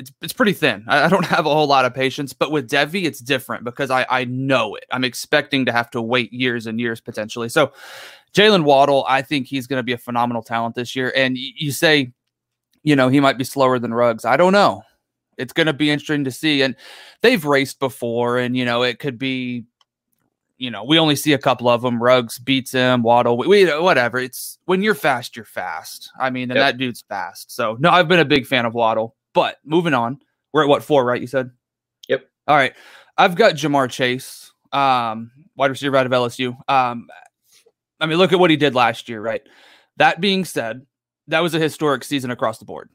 it's 0.00 0.10
it's 0.20 0.32
pretty 0.32 0.52
thin. 0.52 0.84
I, 0.88 1.04
I, 1.04 1.08
don't 1.08 1.24
have 1.26 1.46
a 1.46 1.54
whole 1.54 1.68
lot 1.68 1.84
of 1.84 1.94
patience, 1.94 2.32
but 2.32 2.50
with 2.50 2.68
Devy, 2.68 3.04
it's 3.04 3.20
different 3.20 3.62
because 3.62 3.92
I 3.92 4.04
I 4.10 4.24
know 4.24 4.74
it. 4.74 4.86
I'm 4.90 5.04
expecting 5.04 5.64
to 5.66 5.72
have 5.72 5.92
to 5.92 6.02
wait 6.02 6.32
years 6.32 6.66
and 6.66 6.80
years 6.80 7.00
potentially. 7.00 7.48
So 7.48 7.72
Jaylen 8.34 8.64
Waddle, 8.64 9.04
I 9.08 9.22
think 9.22 9.46
he's 9.46 9.68
going 9.68 9.78
to 9.78 9.84
be 9.84 9.92
a 9.92 9.98
phenomenal 9.98 10.42
talent 10.42 10.74
this 10.74 10.96
year. 10.96 11.12
And 11.14 11.36
y- 11.36 11.52
you 11.56 11.70
say, 11.70 12.12
you 12.82 12.96
know, 12.96 13.08
he 13.08 13.20
might 13.20 13.38
be 13.38 13.44
slower 13.44 13.78
than 13.78 13.94
Ruggs. 13.94 14.24
I 14.24 14.36
don't 14.36 14.52
know 14.52 14.82
it's 15.38 15.52
going 15.52 15.68
to 15.68 15.72
be 15.72 15.90
interesting 15.90 16.24
to 16.24 16.30
see. 16.30 16.62
And 16.62 16.76
they've 17.22 17.44
raced 17.44 17.78
before, 17.78 18.38
and 18.38 18.56
you 18.56 18.64
know 18.64 18.82
it 18.82 18.98
could 18.98 19.18
be, 19.18 19.64
you 20.58 20.70
know, 20.70 20.84
we 20.84 20.98
only 20.98 21.16
see 21.16 21.32
a 21.32 21.38
couple 21.38 21.68
of 21.68 21.82
them. 21.82 22.02
Ruggs 22.02 22.38
beats 22.38 22.72
him, 22.72 23.02
Waddle, 23.02 23.38
we, 23.38 23.46
we 23.46 23.64
whatever. 23.78 24.18
It's 24.18 24.58
when 24.66 24.82
you're 24.82 24.94
fast, 24.94 25.36
you're 25.36 25.44
fast. 25.44 26.10
I 26.20 26.30
mean, 26.30 26.50
and 26.50 26.58
yep. 26.58 26.72
that 26.72 26.78
dude's 26.78 27.02
fast. 27.08 27.54
So 27.54 27.76
no, 27.80 27.90
I've 27.90 28.08
been 28.08 28.20
a 28.20 28.24
big 28.24 28.46
fan 28.46 28.66
of 28.66 28.74
Waddle. 28.74 29.14
But 29.32 29.58
moving 29.64 29.94
on, 29.94 30.18
we're 30.52 30.64
at 30.64 30.68
what 30.68 30.82
four, 30.82 31.04
right? 31.04 31.20
You 31.20 31.26
said. 31.26 31.50
Yep. 32.08 32.28
All 32.48 32.56
right, 32.56 32.74
I've 33.16 33.36
got 33.36 33.54
Ja'Marr 33.54 33.90
Chase, 33.90 34.52
um, 34.72 35.30
wide 35.56 35.70
receiver 35.70 35.96
out 35.96 36.06
of 36.06 36.12
LSU. 36.12 36.56
Um, 36.68 37.08
I 38.00 38.06
mean, 38.06 38.18
look 38.18 38.32
at 38.32 38.38
what 38.38 38.50
he 38.50 38.56
did 38.56 38.74
last 38.74 39.08
year, 39.08 39.20
right? 39.20 39.42
That 39.96 40.20
being 40.20 40.44
said, 40.44 40.86
that 41.26 41.40
was 41.40 41.54
a 41.54 41.58
historic 41.58 42.04
season 42.04 42.30
across 42.30 42.58
the 42.58 42.64
board 42.64 42.88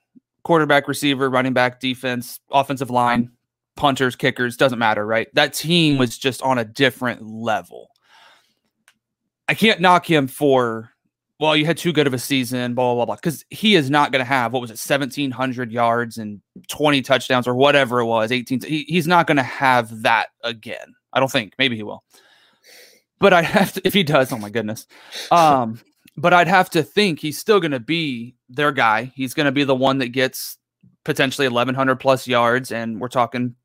quarterback, 0.43 0.87
receiver, 0.87 1.29
running 1.29 1.53
back, 1.53 1.79
defense, 1.79 2.39
offensive 2.51 2.89
line, 2.89 3.31
punters, 3.75 4.15
kickers, 4.15 4.57
doesn't 4.57 4.79
matter, 4.79 5.05
right? 5.05 5.27
That 5.33 5.53
team 5.53 5.97
was 5.97 6.17
just 6.17 6.41
on 6.41 6.57
a 6.57 6.65
different 6.65 7.25
level. 7.25 7.89
I 9.47 9.53
can't 9.53 9.79
knock 9.79 10.09
him 10.09 10.27
for, 10.27 10.91
well, 11.39 11.55
you 11.55 11.65
had 11.65 11.77
too 11.77 11.91
good 11.91 12.07
of 12.07 12.13
a 12.13 12.19
season, 12.19 12.75
blah, 12.75 12.93
blah, 12.93 13.05
blah, 13.05 13.15
because 13.15 13.43
he 13.49 13.75
is 13.75 13.89
not 13.89 14.11
going 14.11 14.19
to 14.19 14.25
have, 14.25 14.53
what 14.53 14.61
was 14.61 14.69
it, 14.69 14.79
1,700 14.79 15.71
yards 15.71 16.17
and 16.17 16.41
20 16.69 17.01
touchdowns 17.01 17.47
or 17.47 17.55
whatever 17.55 17.99
it 17.99 18.05
was, 18.05 18.31
18. 18.31 18.61
He, 18.61 18.83
he's 18.87 19.07
not 19.07 19.27
going 19.27 19.37
to 19.37 19.43
have 19.43 20.03
that 20.03 20.27
again. 20.43 20.95
I 21.11 21.19
don't 21.19 21.31
think. 21.31 21.53
Maybe 21.57 21.75
he 21.75 21.83
will. 21.83 22.03
But 23.19 23.33
I 23.33 23.41
have 23.41 23.73
to, 23.73 23.81
if 23.85 23.93
he 23.93 24.03
does, 24.03 24.31
oh 24.31 24.37
my 24.37 24.49
goodness. 24.49 24.87
Um, 25.31 25.79
but 26.17 26.33
I'd 26.33 26.47
have 26.47 26.69
to 26.71 26.83
think 26.83 27.19
he's 27.19 27.37
still 27.37 27.59
going 27.59 27.71
to 27.71 27.79
be 27.79 28.35
their 28.49 28.71
guy. 28.71 29.11
He's 29.15 29.33
going 29.33 29.45
to 29.45 29.51
be 29.51 29.63
the 29.63 29.75
one 29.75 29.97
that 29.99 30.09
gets 30.09 30.57
potentially 31.03 31.47
1100 31.47 31.95
plus 31.97 32.27
yards 32.27 32.71
and 32.71 32.99
we're 32.99 33.07
talking 33.07 33.55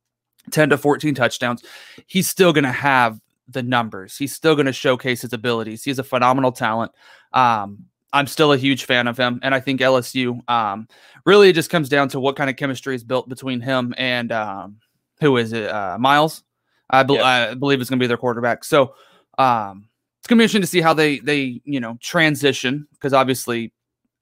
10 0.51 0.71
to 0.71 0.79
14 0.79 1.15
touchdowns. 1.15 1.63
He's 2.07 2.29
still 2.29 2.53
going 2.53 2.65
to 2.65 2.73
have 2.73 3.21
the 3.49 3.63
numbers. 3.63 4.17
He's 4.17 4.35
still 4.35 4.55
going 4.55 4.67
to 4.67 4.73
showcase 4.73 5.23
his 5.23 5.33
abilities. 5.33 5.85
He's 5.85 5.99
a 5.99 6.05
phenomenal 6.05 6.53
talent. 6.53 6.93
Um, 7.33 7.85
I'm 8.13 8.27
still 8.27 8.53
a 8.53 8.57
huge 8.57 8.85
fan 8.85 9.07
of 9.07 9.19
him, 9.19 9.39
and 9.43 9.55
I 9.55 9.61
think 9.61 9.81
LSU 9.81 10.41
um, 10.49 10.89
really 11.27 11.51
it 11.51 11.53
just 11.53 11.69
comes 11.69 11.91
down 11.91 12.09
to 12.11 12.21
what 12.21 12.37
kind 12.37 12.49
of 12.49 12.57
chemistry 12.57 12.95
is 12.95 13.05
built 13.05 13.29
between 13.29 13.61
him 13.61 13.95
and 13.99 14.33
um, 14.33 14.77
who 15.21 15.37
is 15.37 15.53
it? 15.53 15.69
Uh, 15.69 15.99
Myles, 15.99 16.43
I, 16.89 17.03
be- 17.03 17.21
I 17.21 17.55
believe 17.55 17.81
it's 17.81 17.91
going 17.91 17.99
to 17.99 18.03
be 18.03 18.07
their 18.07 18.17
quarterback. 18.17 18.65
So 18.65 18.95
um, 19.37 19.89
it's 20.29 20.31
gonna 20.31 20.41
be 20.41 20.45
interesting 20.45 20.61
to 20.61 20.67
see 20.67 20.81
how 20.83 20.93
they 20.93 21.21
they 21.21 21.63
you 21.65 21.81
know 21.81 21.97
transition 22.01 22.87
because 22.93 23.15
obviously 23.15 23.73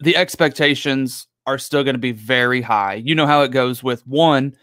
the 0.00 0.16
expectations 0.16 1.26
are 1.46 1.58
still 1.58 1.84
going 1.84 1.94
to 1.94 2.00
be 2.00 2.12
very 2.12 2.60
high. 2.60 2.94
You 2.94 3.14
know 3.14 3.26
how 3.26 3.42
it 3.42 3.50
goes 3.50 3.82
with 3.82 4.06
one 4.06 4.54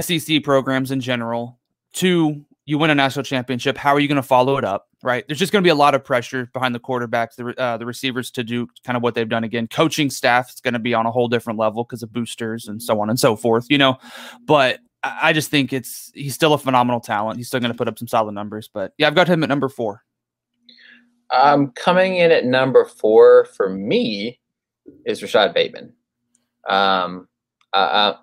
SEC 0.00 0.42
programs 0.42 0.90
in 0.90 1.00
general. 1.00 1.58
Two, 1.92 2.44
you 2.66 2.78
win 2.78 2.90
a 2.90 2.94
national 2.94 3.24
championship. 3.24 3.76
How 3.76 3.94
are 3.94 4.00
you 4.00 4.08
going 4.08 4.16
to 4.16 4.22
follow 4.22 4.56
it 4.56 4.64
up? 4.64 4.88
Right? 5.02 5.24
There's 5.26 5.38
just 5.38 5.52
going 5.52 5.62
to 5.62 5.66
be 5.66 5.70
a 5.70 5.74
lot 5.74 5.94
of 5.94 6.02
pressure 6.02 6.48
behind 6.52 6.74
the 6.74 6.80
quarterbacks, 6.80 7.36
the 7.36 7.54
uh, 7.60 7.76
the 7.76 7.86
receivers 7.86 8.30
to 8.32 8.44
do 8.44 8.68
kind 8.84 8.96
of 8.96 9.02
what 9.02 9.14
they've 9.14 9.28
done 9.28 9.44
again. 9.44 9.68
Coaching 9.68 10.10
staff 10.10 10.50
is 10.50 10.60
going 10.60 10.74
to 10.74 10.80
be 10.80 10.94
on 10.94 11.06
a 11.06 11.10
whole 11.10 11.28
different 11.28 11.58
level 11.58 11.84
because 11.84 12.02
of 12.02 12.12
boosters 12.12 12.66
and 12.66 12.82
so 12.82 13.00
on 13.00 13.10
and 13.10 13.20
so 13.20 13.36
forth. 13.36 13.66
You 13.68 13.78
know, 13.78 13.98
but 14.44 14.78
I 15.02 15.32
just 15.34 15.50
think 15.50 15.72
it's 15.72 16.10
he's 16.14 16.34
still 16.34 16.54
a 16.54 16.58
phenomenal 16.58 17.00
talent. 17.00 17.36
He's 17.36 17.48
still 17.48 17.60
going 17.60 17.72
to 17.72 17.76
put 17.76 17.88
up 17.88 17.98
some 17.98 18.08
solid 18.08 18.32
numbers. 18.32 18.68
But 18.72 18.94
yeah, 18.96 19.06
I've 19.06 19.14
got 19.14 19.28
him 19.28 19.42
at 19.42 19.48
number 19.48 19.68
four. 19.68 20.02
Um, 21.30 21.70
coming 21.72 22.16
in 22.16 22.30
at 22.30 22.44
number 22.44 22.84
four 22.84 23.46
for 23.56 23.68
me 23.68 24.40
is 25.06 25.22
Rashod 25.22 25.54
Bateman. 25.54 25.92
Um, 26.68 27.28
uh, 27.72 27.76
uh, 27.76 28.16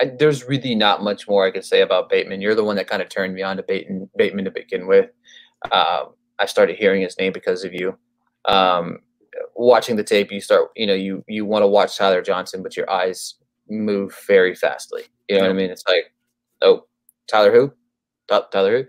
I, 0.00 0.12
there's 0.18 0.44
really 0.44 0.74
not 0.74 1.02
much 1.02 1.28
more 1.28 1.46
I 1.46 1.50
can 1.50 1.62
say 1.62 1.82
about 1.82 2.08
Bateman. 2.08 2.40
You're 2.40 2.54
the 2.54 2.64
one 2.64 2.76
that 2.76 2.88
kind 2.88 3.02
of 3.02 3.08
turned 3.08 3.34
me 3.34 3.42
on 3.42 3.56
to 3.56 3.62
Bateman, 3.62 4.08
Bateman 4.16 4.44
to 4.46 4.50
begin 4.50 4.86
with. 4.86 5.10
Uh, 5.70 6.04
I 6.38 6.46
started 6.46 6.76
hearing 6.76 7.02
his 7.02 7.18
name 7.18 7.32
because 7.32 7.64
of 7.64 7.74
you. 7.74 7.98
Um, 8.46 9.00
watching 9.54 9.96
the 9.96 10.04
tape, 10.04 10.32
you 10.32 10.40
start, 10.40 10.70
you 10.74 10.86
know, 10.86 10.94
you 10.94 11.22
you 11.28 11.44
want 11.44 11.62
to 11.62 11.66
watch 11.66 11.96
Tyler 11.96 12.22
Johnson, 12.22 12.62
but 12.62 12.76
your 12.76 12.90
eyes 12.90 13.34
move 13.68 14.16
very 14.26 14.54
fastly. 14.54 15.02
You 15.28 15.36
know 15.36 15.42
what 15.42 15.50
I 15.50 15.54
mean? 15.54 15.70
It's 15.70 15.84
like, 15.86 16.12
oh, 16.62 16.86
Tyler 17.28 17.52
who? 17.52 17.72
Tyler 18.28 18.82
who? 18.82 18.88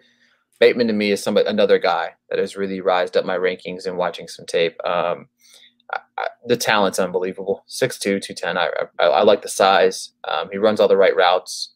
Bateman 0.62 0.86
to 0.88 0.94
me 0.94 1.12
is 1.12 1.24
somebody 1.24 1.50
another 1.50 1.80
guy 1.80 2.12
that 2.30 2.38
has 2.38 2.56
really 2.56 2.82
rised 2.82 3.18
up 3.18 3.26
my 3.26 3.36
rankings 3.36 3.88
and 3.88 3.98
watching 3.98 4.28
some 4.28 4.46
tape. 4.46 4.80
Um, 4.86 5.28
I, 5.92 6.28
the 6.46 6.56
talent's 6.56 7.00
unbelievable. 7.00 7.66
6'2", 7.68 8.22
210. 8.22 8.58
I, 8.58 8.70
I, 9.00 9.08
I 9.08 9.24
like 9.24 9.42
the 9.42 9.50
size. 9.50 10.12
Um, 10.24 10.50
he 10.52 10.60
runs 10.60 10.80
all 10.80 10.88
the 10.88 10.96
right 10.96 11.16
routes. 11.16 11.74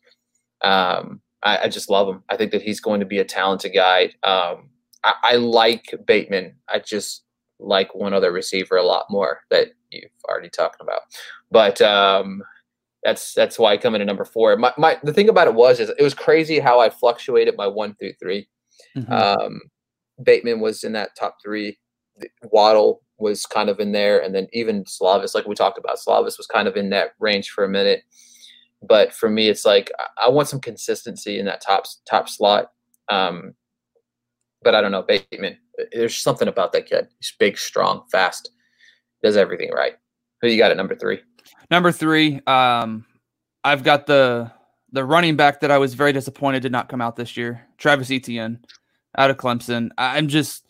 Um, 0.61 1.19
I, 1.41 1.63
I, 1.63 1.67
just 1.67 1.89
love 1.89 2.07
him. 2.07 2.23
I 2.29 2.37
think 2.37 2.51
that 2.51 2.61
he's 2.61 2.79
going 2.79 2.99
to 2.99 3.07
be 3.07 3.17
a 3.17 3.25
talented 3.25 3.73
guy. 3.73 4.11
Um, 4.21 4.69
I, 5.03 5.13
I 5.23 5.35
like 5.37 5.95
Bateman. 6.05 6.55
I 6.69 6.77
just 6.77 7.23
like 7.59 7.95
one 7.95 8.13
other 8.13 8.31
receiver 8.31 8.77
a 8.77 8.83
lot 8.83 9.07
more 9.09 9.39
that 9.49 9.69
you've 9.89 10.11
already 10.29 10.49
talked 10.49 10.79
about. 10.79 11.01
But 11.49 11.81
um, 11.81 12.43
that's 13.03 13.33
that's 13.33 13.57
why 13.57 13.73
I 13.73 13.77
come 13.77 13.95
in 13.95 14.01
at 14.01 14.07
number 14.07 14.25
four. 14.25 14.55
My, 14.57 14.73
my 14.77 14.99
the 15.01 15.13
thing 15.13 15.29
about 15.29 15.47
it 15.47 15.55
was 15.55 15.79
is 15.79 15.89
it 15.89 16.03
was 16.03 16.13
crazy 16.13 16.59
how 16.59 16.79
I 16.79 16.91
fluctuated 16.91 17.57
my 17.57 17.67
one 17.67 17.95
through 17.95 18.13
3 18.19 18.47
mm-hmm. 18.95 19.11
Um, 19.11 19.61
Bateman 20.23 20.59
was 20.59 20.83
in 20.83 20.93
that 20.93 21.15
top 21.17 21.37
three. 21.43 21.77
Waddle 22.43 23.01
was 23.17 23.45
kind 23.45 23.69
of 23.69 23.79
in 23.79 23.91
there, 23.91 24.21
and 24.21 24.33
then 24.33 24.47
even 24.53 24.83
Slovis, 24.85 25.35
like 25.35 25.47
we 25.47 25.55
talked 25.55 25.77
about, 25.77 25.97
Slovis 25.97 26.37
was 26.37 26.47
kind 26.51 26.67
of 26.67 26.75
in 26.75 26.89
that 26.89 27.11
range 27.19 27.49
for 27.49 27.63
a 27.63 27.69
minute. 27.69 28.03
But 28.81 29.13
for 29.13 29.29
me, 29.29 29.49
it's 29.49 29.65
like 29.65 29.91
I 30.17 30.29
want 30.29 30.47
some 30.47 30.59
consistency 30.59 31.39
in 31.39 31.45
that 31.45 31.61
top 31.61 31.85
top 32.09 32.29
slot. 32.29 32.71
Um, 33.09 33.53
but 34.61 34.75
I 34.75 34.81
don't 34.81 34.91
know 34.91 35.03
Bateman. 35.03 35.57
There's 35.91 36.17
something 36.17 36.47
about 36.47 36.71
that 36.73 36.87
kid. 36.87 37.07
He's 37.19 37.33
big, 37.37 37.57
strong, 37.57 38.03
fast, 38.11 38.49
does 39.23 39.37
everything 39.37 39.71
right. 39.71 39.93
Who 40.41 40.47
you 40.47 40.57
got 40.57 40.71
at 40.71 40.77
number 40.77 40.95
three? 40.95 41.21
Number 41.71 41.91
three, 41.91 42.41
um, 42.47 43.05
I've 43.63 43.83
got 43.83 44.07
the 44.07 44.51
the 44.91 45.03
running 45.03 45.35
back 45.35 45.61
that 45.61 45.71
I 45.71 45.77
was 45.77 45.93
very 45.93 46.13
disappointed 46.13 46.61
did 46.61 46.71
not 46.71 46.89
come 46.89 47.01
out 47.01 47.15
this 47.15 47.35
year, 47.35 47.67
Travis 47.77 48.11
Etienne, 48.11 48.59
out 49.17 49.29
of 49.29 49.37
Clemson. 49.37 49.89
I'm 49.97 50.27
just, 50.27 50.65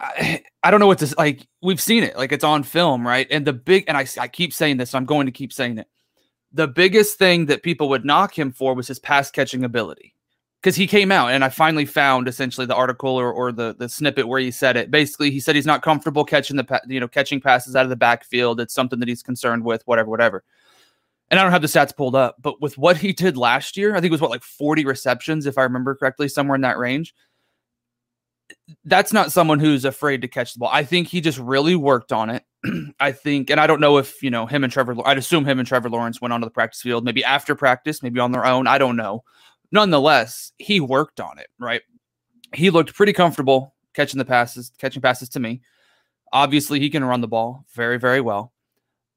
I, 0.00 0.42
I 0.62 0.70
don't 0.70 0.80
know 0.80 0.86
what 0.86 0.98
to 0.98 1.14
like. 1.16 1.46
We've 1.62 1.80
seen 1.80 2.02
it, 2.02 2.16
like 2.16 2.32
it's 2.32 2.44
on 2.44 2.62
film, 2.62 3.06
right? 3.06 3.26
And 3.30 3.46
the 3.46 3.52
big, 3.52 3.84
and 3.88 3.96
I, 3.96 4.06
I 4.18 4.28
keep 4.28 4.52
saying 4.52 4.78
this, 4.78 4.90
so 4.90 4.98
I'm 4.98 5.04
going 5.04 5.26
to 5.26 5.32
keep 5.32 5.52
saying 5.52 5.78
it. 5.78 5.86
The 6.52 6.68
biggest 6.68 7.18
thing 7.18 7.46
that 7.46 7.62
people 7.62 7.88
would 7.88 8.04
knock 8.04 8.38
him 8.38 8.52
for 8.52 8.74
was 8.74 8.86
his 8.86 8.98
pass 8.98 9.30
catching 9.30 9.64
ability 9.64 10.14
because 10.64 10.76
he 10.76 10.86
came 10.86 11.12
out 11.12 11.30
and 11.30 11.44
I 11.44 11.50
finally 11.50 11.84
found 11.84 12.26
essentially 12.26 12.66
the 12.66 12.74
article 12.74 13.10
or, 13.10 13.30
or 13.30 13.52
the 13.52 13.74
the 13.78 13.86
snippet 13.86 14.26
where 14.26 14.40
he 14.40 14.50
said 14.50 14.78
it. 14.78 14.90
Basically, 14.90 15.30
he 15.30 15.38
said 15.38 15.54
he's 15.54 15.66
not 15.66 15.82
comfortable 15.82 16.24
catching 16.24 16.56
the 16.56 16.80
you 16.88 17.00
know 17.00 17.08
catching 17.08 17.38
passes 17.38 17.76
out 17.76 17.84
of 17.84 17.90
the 17.90 17.96
backfield. 17.96 18.60
It's 18.60 18.72
something 18.72 18.98
that 19.00 19.08
he's 19.08 19.22
concerned 19.22 19.62
with. 19.62 19.82
Whatever, 19.86 20.08
whatever. 20.08 20.42
And 21.34 21.40
I 21.40 21.42
don't 21.42 21.50
have 21.50 21.62
the 21.62 21.68
stats 21.68 21.96
pulled 21.96 22.14
up, 22.14 22.36
but 22.40 22.62
with 22.62 22.78
what 22.78 22.96
he 22.96 23.12
did 23.12 23.36
last 23.36 23.76
year, 23.76 23.96
I 23.96 24.00
think 24.00 24.10
it 24.10 24.12
was 24.12 24.20
what 24.20 24.30
like 24.30 24.44
40 24.44 24.84
receptions, 24.84 25.46
if 25.46 25.58
I 25.58 25.62
remember 25.62 25.96
correctly, 25.96 26.28
somewhere 26.28 26.54
in 26.54 26.60
that 26.60 26.78
range. 26.78 27.12
That's 28.84 29.12
not 29.12 29.32
someone 29.32 29.58
who's 29.58 29.84
afraid 29.84 30.22
to 30.22 30.28
catch 30.28 30.52
the 30.52 30.60
ball. 30.60 30.70
I 30.72 30.84
think 30.84 31.08
he 31.08 31.20
just 31.20 31.38
really 31.38 31.74
worked 31.74 32.12
on 32.12 32.30
it. 32.30 32.44
I 33.00 33.10
think, 33.10 33.50
and 33.50 33.58
I 33.58 33.66
don't 33.66 33.80
know 33.80 33.98
if 33.98 34.22
you 34.22 34.30
know 34.30 34.46
him 34.46 34.62
and 34.62 34.72
Trevor. 34.72 34.94
I'd 35.04 35.18
assume 35.18 35.44
him 35.44 35.58
and 35.58 35.66
Trevor 35.66 35.90
Lawrence 35.90 36.20
went 36.20 36.32
onto 36.32 36.44
the 36.44 36.50
practice 36.50 36.80
field, 36.80 37.04
maybe 37.04 37.24
after 37.24 37.54
practice, 37.54 38.02
maybe 38.02 38.20
on 38.20 38.32
their 38.32 38.46
own. 38.46 38.66
I 38.66 38.78
don't 38.78 38.96
know 38.96 39.24
nonetheless, 39.74 40.52
he 40.56 40.80
worked 40.80 41.20
on 41.20 41.38
it, 41.38 41.48
right? 41.58 41.82
He 42.54 42.70
looked 42.70 42.94
pretty 42.94 43.12
comfortable 43.12 43.74
catching 43.92 44.18
the 44.18 44.24
passes, 44.24 44.72
catching 44.78 45.02
passes 45.02 45.28
to 45.30 45.40
me. 45.40 45.60
Obviously, 46.32 46.80
he 46.80 46.88
can 46.88 47.04
run 47.04 47.20
the 47.20 47.28
ball 47.28 47.66
very, 47.74 47.98
very 47.98 48.20
well. 48.20 48.52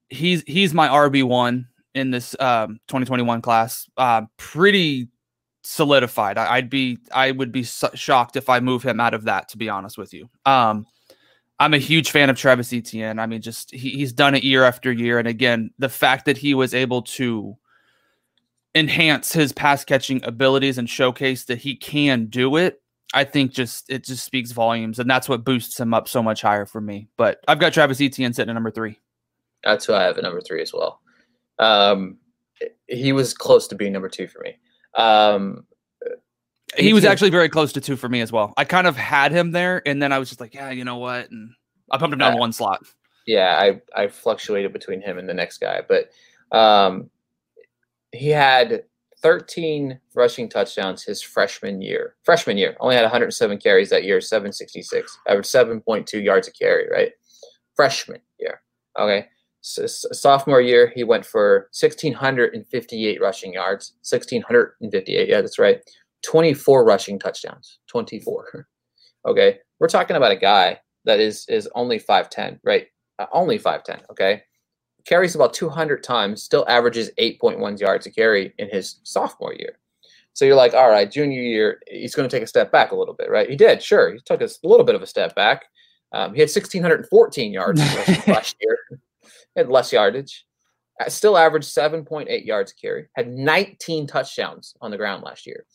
He's 0.09 0.41
he's 0.43 0.73
my 0.73 0.87
RB 0.87 1.23
one 1.23 1.67
in 1.97 2.11
this 2.11 2.35
um, 2.39 2.79
2021 2.87 3.41
class. 3.41 3.89
Uh, 3.97 4.23
pretty 4.37 5.07
solidified. 5.63 6.37
I, 6.37 6.59
would 6.59 6.69
be 6.69 6.97
I 7.11 7.31
would 7.31 7.51
be 7.51 7.63
so 7.63 7.89
shocked 7.93 8.35
if 8.35 8.49
I 8.49 8.59
move 8.59 8.83
him 8.83 8.99
out 8.99 9.13
of 9.13 9.25
that. 9.25 9.49
To 9.49 9.57
be 9.57 9.69
honest 9.69 9.97
with 9.97 10.13
you, 10.13 10.29
um, 10.45 10.85
I'm 11.59 11.73
a 11.73 11.79
huge 11.79 12.11
fan 12.11 12.29
of 12.29 12.37
Travis 12.37 12.71
Etienne. 12.71 13.19
I 13.19 13.25
mean, 13.25 13.41
just 13.41 13.71
he, 13.71 13.89
he's 13.91 14.13
done 14.13 14.35
it 14.35 14.43
year 14.43 14.63
after 14.63 14.91
year, 14.91 15.19
and 15.19 15.27
again, 15.27 15.71
the 15.77 15.89
fact 15.89 16.25
that 16.25 16.37
he 16.37 16.53
was 16.53 16.73
able 16.73 17.01
to 17.03 17.57
enhance 18.75 19.33
his 19.33 19.51
pass 19.51 19.83
catching 19.83 20.23
abilities 20.23 20.77
and 20.77 20.89
showcase 20.89 21.45
that 21.45 21.57
he 21.57 21.75
can 21.75 22.27
do 22.27 22.57
it, 22.57 22.81
I 23.13 23.23
think 23.23 23.51
just 23.51 23.89
it 23.89 24.05
just 24.05 24.23
speaks 24.23 24.51
volumes, 24.51 24.99
and 24.99 25.09
that's 25.09 25.27
what 25.27 25.43
boosts 25.43 25.79
him 25.79 25.93
up 25.93 26.07
so 26.07 26.23
much 26.23 26.41
higher 26.41 26.65
for 26.65 26.79
me. 26.79 27.09
But 27.17 27.39
I've 27.47 27.59
got 27.59 27.73
Travis 27.73 27.99
Etienne 27.99 28.33
sitting 28.33 28.49
at 28.49 28.53
number 28.53 28.71
three. 28.71 28.99
That's 29.63 29.85
who 29.85 29.93
I 29.93 30.03
have 30.03 30.17
at 30.17 30.23
number 30.23 30.41
three 30.41 30.61
as 30.61 30.71
well. 30.73 31.01
Um, 31.59 32.17
he 32.87 33.13
was 33.13 33.33
close 33.33 33.67
to 33.67 33.75
being 33.75 33.93
number 33.93 34.09
two 34.09 34.27
for 34.27 34.41
me. 34.41 34.57
Um, 34.95 35.65
he 36.75 36.93
was 36.93 37.05
actually 37.05 37.29
very 37.29 37.49
close 37.49 37.73
to 37.73 37.81
two 37.81 37.95
for 37.95 38.09
me 38.09 38.21
as 38.21 38.31
well. 38.31 38.53
I 38.57 38.65
kind 38.65 38.87
of 38.87 38.97
had 38.97 39.31
him 39.31 39.51
there, 39.51 39.81
and 39.85 40.01
then 40.01 40.11
I 40.11 40.19
was 40.19 40.29
just 40.29 40.41
like, 40.41 40.53
yeah, 40.53 40.69
you 40.69 40.83
know 40.83 40.97
what? 40.97 41.31
And 41.31 41.51
I 41.91 41.97
pumped 41.97 42.13
him 42.13 42.19
down 42.19 42.33
uh, 42.33 42.37
one 42.37 42.51
slot. 42.51 42.83
Yeah, 43.25 43.57
I 43.59 43.81
I 44.03 44.07
fluctuated 44.07 44.73
between 44.73 45.01
him 45.01 45.17
and 45.17 45.27
the 45.27 45.33
next 45.33 45.59
guy, 45.59 45.81
but 45.87 46.09
um, 46.57 47.09
he 48.11 48.29
had 48.29 48.83
13 49.21 49.99
rushing 50.15 50.47
touchdowns 50.49 51.03
his 51.03 51.21
freshman 51.21 51.81
year. 51.81 52.15
Freshman 52.23 52.57
year, 52.57 52.75
only 52.79 52.95
had 52.95 53.01
107 53.03 53.57
carries 53.57 53.89
that 53.89 54.03
year, 54.03 54.21
766, 54.21 55.17
average 55.27 55.45
7.2 55.45 56.23
yards 56.23 56.47
a 56.47 56.51
carry, 56.51 56.87
right? 56.89 57.11
Freshman 57.75 58.21
year. 58.39 58.61
Okay. 58.99 59.27
So, 59.61 59.85
sophomore 59.87 60.61
year, 60.61 60.91
he 60.95 61.03
went 61.03 61.25
for 61.25 61.69
1,658 61.79 63.21
rushing 63.21 63.53
yards. 63.53 63.93
1,658. 64.09 65.29
Yeah, 65.29 65.41
that's 65.41 65.59
right. 65.59 65.81
24 66.23 66.85
rushing 66.85 67.19
touchdowns. 67.19 67.79
24. 67.87 68.67
Okay. 69.25 69.57
We're 69.79 69.89
talking 69.89 70.15
about 70.15 70.31
a 70.31 70.37
guy 70.37 70.79
that 71.03 71.19
is 71.19 71.45
is 71.49 71.67
only 71.75 71.99
5'10, 71.99 72.59
right? 72.63 72.87
Uh, 73.19 73.25
only 73.33 73.59
5'10. 73.59 74.03
Okay 74.11 74.43
carries 75.07 75.35
about 75.35 75.53
200 75.53 76.03
times, 76.03 76.43
still 76.43 76.65
averages 76.67 77.09
8.1 77.17 77.79
yards 77.79 78.05
a 78.05 78.11
carry 78.11 78.53
in 78.59 78.69
his 78.69 78.99
sophomore 79.03 79.53
year. 79.53 79.79
So 80.33 80.45
you're 80.45 80.55
like, 80.55 80.75
all 80.75 80.91
right, 80.91 81.09
junior 81.09 81.41
year, 81.41 81.79
he's 81.87 82.13
going 82.13 82.29
to 82.29 82.35
take 82.35 82.43
a 82.43 82.47
step 82.47 82.71
back 82.71 82.91
a 82.91 82.95
little 82.95 83.15
bit, 83.15 83.31
right? 83.31 83.49
He 83.49 83.55
did, 83.55 83.81
sure. 83.81 84.13
He 84.13 84.19
took 84.25 84.41
a 84.41 84.49
little 84.63 84.85
bit 84.85 84.93
of 84.93 85.01
a 85.01 85.07
step 85.07 85.33
back. 85.33 85.65
Um, 86.11 86.33
he 86.33 86.41
had 86.41 86.49
1,614 86.49 87.51
yards 87.51 87.79
last 88.27 88.55
year, 88.61 88.77
had 89.57 89.69
less 89.69 89.91
yardage. 89.91 90.45
Still 91.07 91.37
averaged 91.37 91.67
7.8 91.67 92.45
yards 92.45 92.73
carry. 92.73 93.07
Had 93.15 93.29
19 93.29 94.07
touchdowns 94.07 94.75
on 94.81 94.89
the 94.89 94.97
ground 94.97 95.23
last 95.23 95.45
year. 95.45 95.65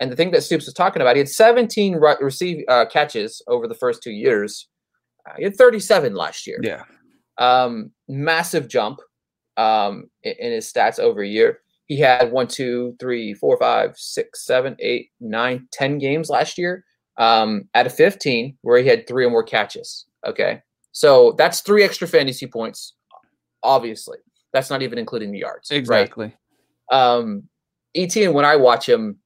And 0.00 0.12
the 0.12 0.16
thing 0.16 0.30
that 0.30 0.42
Stoops 0.42 0.66
was 0.66 0.74
talking 0.74 1.02
about, 1.02 1.16
he 1.16 1.20
had 1.20 1.28
17 1.28 1.96
re- 1.96 2.16
receive 2.20 2.64
uh, 2.68 2.86
catches 2.86 3.42
over 3.48 3.66
the 3.66 3.74
first 3.74 4.02
two 4.02 4.12
years. 4.12 4.68
Uh, 5.28 5.34
he 5.38 5.44
had 5.44 5.56
37 5.56 6.14
last 6.14 6.46
year. 6.46 6.60
Yeah. 6.62 6.84
Um, 7.38 7.90
massive 8.08 8.68
jump 8.68 9.00
um, 9.56 10.08
in, 10.22 10.34
in, 10.38 10.52
his 10.52 10.72
stats 10.72 11.00
over 11.00 11.22
a 11.22 11.28
year. 11.28 11.60
He 11.86 11.98
had 11.98 12.30
one, 12.30 12.46
two, 12.46 12.94
three, 13.00 13.34
four, 13.34 13.56
five, 13.58 13.96
six, 13.96 14.44
seven, 14.44 14.76
eight, 14.78 15.10
nine, 15.20 15.66
ten 15.72 15.98
games 15.98 16.28
last 16.28 16.58
year 16.58 16.84
um, 17.18 17.68
out 17.74 17.86
of 17.86 17.94
15 17.94 18.56
where 18.62 18.80
he 18.80 18.88
had 18.88 19.06
three 19.06 19.24
or 19.24 19.30
more 19.30 19.42
catches. 19.42 20.06
Okay. 20.26 20.62
So 20.92 21.34
that's 21.38 21.60
three 21.60 21.84
extra 21.84 22.08
fantasy 22.08 22.46
points, 22.46 22.94
obviously. 23.62 24.18
That's 24.52 24.70
not 24.70 24.82
even 24.82 24.98
including 24.98 25.30
the 25.30 25.38
yards. 25.38 25.70
Exactly. 25.70 26.34
Right? 26.90 27.16
Um, 27.16 27.44
Etienne, 27.94 28.32
when 28.32 28.44
I 28.44 28.56
watch 28.56 28.88
him, 28.88 29.18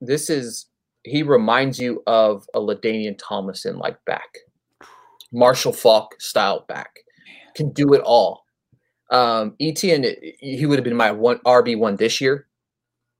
this 0.00 0.30
is 0.30 0.66
he 1.04 1.22
reminds 1.22 1.78
you 1.78 2.02
of 2.06 2.46
a 2.54 2.60
LaDainian 2.60 3.18
Tomlinson 3.18 3.78
like 3.78 3.96
back. 4.04 4.28
Marshall 5.32 5.72
Faulk 5.72 6.14
style 6.20 6.64
back. 6.68 7.00
Can 7.54 7.72
do 7.72 7.92
it 7.92 8.02
all. 8.02 8.44
Um, 9.10 9.56
Etienne, 9.60 10.06
he 10.38 10.64
would 10.66 10.78
have 10.78 10.84
been 10.84 10.96
my 10.96 11.10
one 11.10 11.38
RB 11.38 11.78
one 11.78 11.96
this 11.96 12.20
year 12.20 12.46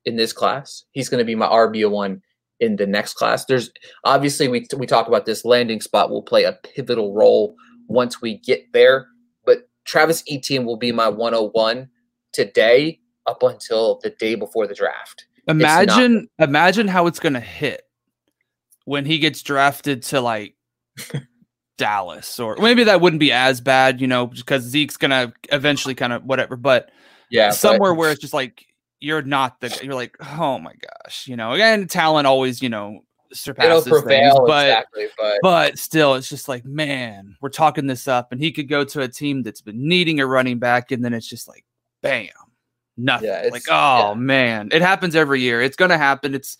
in 0.05 0.17
this 0.17 0.33
class. 0.33 0.85
He's 0.93 1.09
going 1.09 1.19
to 1.19 1.25
be 1.25 1.35
my 1.35 1.47
RB 1.49 1.89
one 1.91 2.23
in 2.61 2.77
the 2.77 2.87
next 2.87 3.15
class. 3.15 3.45
There's 3.45 3.71
obviously 4.05 4.49
we 4.49 4.67
we 4.77 4.87
talk 4.87 5.09
about 5.09 5.27
this 5.27 5.45
landing 5.45 5.81
spot 5.81 6.11
will 6.11 6.23
play 6.23 6.45
a 6.45 6.59
pivotal 6.75 7.13
role 7.15 7.55
once 7.89 8.23
we 8.23 8.39
get 8.39 8.73
there, 8.73 9.07
Travis 9.85 10.23
Etienne 10.29 10.65
will 10.65 10.77
be 10.77 10.93
my 10.93 11.09
101 11.09 11.89
today 12.33 13.01
up 13.27 13.43
until 13.43 14.01
the 14.03 14.11
day 14.11 14.35
before 14.35 14.67
the 14.67 14.75
draft. 14.75 15.27
Imagine 15.49 16.29
imagine 16.39 16.89
how 16.89 17.07
it's 17.07 17.19
going 17.19 17.33
to 17.33 17.41
hit 17.41 17.83
when 18.85 19.05
he 19.05 19.19
gets 19.19 19.43
drafted 19.43 20.03
to 20.05 20.21
like 20.21 20.55
Dallas, 21.79 22.39
or 22.39 22.57
maybe 22.57 22.85
that 22.85 23.01
wouldn't 23.01 23.21
be 23.21 23.33
as 23.33 23.61
bad, 23.61 24.01
you 24.01 24.07
know, 24.07 24.27
because 24.27 24.63
Zeke's 24.63 24.97
gonna 24.97 25.33
eventually 25.51 25.95
kind 25.95 26.13
of 26.13 26.25
whatever. 26.25 26.57
But 26.57 26.91
yeah, 27.31 27.51
somewhere 27.51 27.93
but... 27.93 27.99
where 27.99 28.11
it's 28.11 28.21
just 28.21 28.35
like 28.35 28.67
you're 29.01 29.23
not 29.23 29.61
the 29.61 29.81
you're 29.83 29.95
like, 29.95 30.17
oh 30.39 30.59
my 30.59 30.75
gosh, 30.75 31.27
you 31.27 31.37
know, 31.37 31.53
again, 31.53 31.89
talent 31.89 32.27
always, 32.27 32.63
you 32.63 32.69
know, 32.69 33.01
surpasses 33.33 33.87
It'll 33.87 34.01
prevail, 34.01 34.35
things, 34.37 34.47
but, 34.47 34.67
exactly, 34.67 35.07
but 35.19 35.39
but 35.43 35.79
still, 35.79 36.15
it's 36.15 36.29
just 36.29 36.49
like, 36.49 36.65
man, 36.65 37.37
we're 37.41 37.49
talking 37.49 37.87
this 37.87 38.09
up, 38.09 38.33
and 38.33 38.41
he 38.41 38.53
could 38.53 38.69
go 38.69 38.85
to 38.85 39.03
a 39.03 39.09
team 39.09 39.43
that's 39.43 39.61
been 39.61 39.87
needing 39.87 40.21
a 40.21 40.27
running 40.27 40.59
back, 40.59 40.93
and 40.93 41.05
then 41.05 41.15
it's 41.15 41.27
just 41.27 41.49
like, 41.49 41.65
bam, 42.03 42.29
nothing. 42.97 43.29
Yeah, 43.29 43.49
like, 43.51 43.63
oh 43.71 44.11
yeah. 44.11 44.15
man, 44.15 44.69
it 44.73 44.83
happens 44.83 45.17
every 45.17 45.41
year. 45.41 45.61
It's 45.61 45.77
gonna 45.77 45.99
happen. 45.99 46.35
It's 46.35 46.57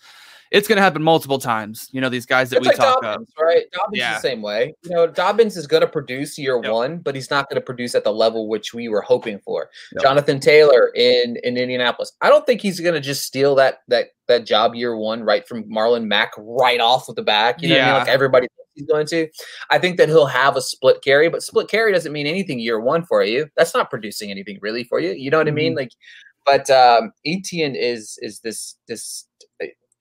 it's 0.53 0.67
going 0.67 0.77
to 0.77 0.81
happen 0.83 1.01
multiple 1.03 1.39
times. 1.39 1.89
You 1.91 1.99
know, 1.99 2.07
these 2.09 2.25
guys 2.25 2.49
that 2.51 2.57
It's 2.57 2.63
we 2.63 2.67
like 2.69 2.77
talk 2.77 3.01
Dobbins, 3.01 3.27
of. 3.37 3.43
right? 3.43 3.63
Dobbins 3.73 3.97
Yeah. 3.97 4.15
is 4.15 4.21
the 4.21 4.29
same 4.29 4.41
way. 4.41 4.73
You 4.83 4.91
know, 4.91 5.07
Dobbins 5.07 5.57
is 5.57 5.67
going 5.67 5.81
to 5.81 5.87
produce 5.87 6.37
year 6.37 6.59
Yep. 6.63 6.71
one, 6.71 6.97
but 6.99 7.15
he's 7.15 7.29
not 7.31 7.49
going 7.49 7.59
to 7.59 7.65
produce 7.65 7.95
at 7.95 8.03
the 8.05 8.13
level 8.13 8.47
which 8.47 8.73
we 8.73 8.87
were 8.87 9.01
hoping 9.01 9.39
for. 9.39 9.69
Yep. 9.93 10.03
Jonathan 10.03 10.39
Taylor 10.39 10.89
in 10.95 11.37
in 11.43 11.57
Indianapolis. 11.57 12.13
I 12.21 12.29
don't 12.29 12.45
think 12.45 12.61
he's 12.61 12.79
going 12.79 12.93
to 12.93 13.01
just 13.01 13.23
steal 13.25 13.55
that 13.55 13.79
that 13.89 14.09
that 14.27 14.45
job 14.45 14.73
year 14.75 14.95
one 14.95 15.23
right 15.23 15.45
from 15.47 15.63
Marlon 15.65 16.05
Mack 16.05 16.31
right 16.37 16.79
off 16.79 17.07
with 17.07 17.17
the 17.17 17.23
back. 17.23 17.61
You 17.61 17.69
know, 17.69 17.75
what 17.75 17.81
I 17.81 17.85
mean? 17.85 17.93
Yeah. 17.95 17.99
like 17.99 18.07
everybody 18.09 18.47
thinks 18.47 18.71
he's 18.75 18.85
going 18.85 19.07
to. 19.07 19.27
I 19.71 19.79
think 19.79 19.97
that 19.97 20.07
he'll 20.07 20.27
have 20.27 20.55
a 20.55 20.61
split 20.61 21.01
carry, 21.03 21.29
but 21.29 21.41
split 21.43 21.67
carry 21.67 21.91
doesn't 21.91 22.13
mean 22.13 22.27
anything 22.27 22.59
year 22.59 22.79
one 22.79 23.03
for 23.05 23.23
you. 23.23 23.47
That's 23.57 23.73
not 23.73 23.89
producing 23.89 24.29
anything 24.31 24.59
really 24.61 24.83
for 24.83 24.99
you. 24.99 25.11
You 25.11 25.31
know 25.31 25.39
what 25.39 25.47
I 25.47 25.49
Mm-hmm. 25.49 25.55
mean? 25.55 25.75
Like, 25.75 25.89
but 26.45 26.69
um, 26.69 27.11
Etienne 27.25 27.75
is 27.75 28.19
is 28.21 28.39
this 28.41 28.75
this. 28.87 29.25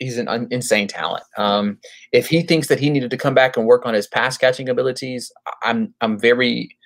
He's 0.03 0.19
an 0.19 0.29
un- 0.29 0.49
insane 0.51 0.89
talent. 0.89 1.25
Um, 1.39 1.79
if 2.13 2.29
he 2.29 2.43
thinks 2.43 2.69
that 2.69 2.79
he 2.81 2.91
needed 2.91 3.11
to 3.11 3.17
come 3.17 3.35
back 3.35 3.57
and 3.57 3.67
work 3.67 3.87
on 3.87 3.95
his 3.95 4.07
pass 4.07 4.37
catching 4.37 4.69
abilities, 4.69 5.33
I'm 5.63 5.95
I'm 6.01 6.19
very 6.19 6.77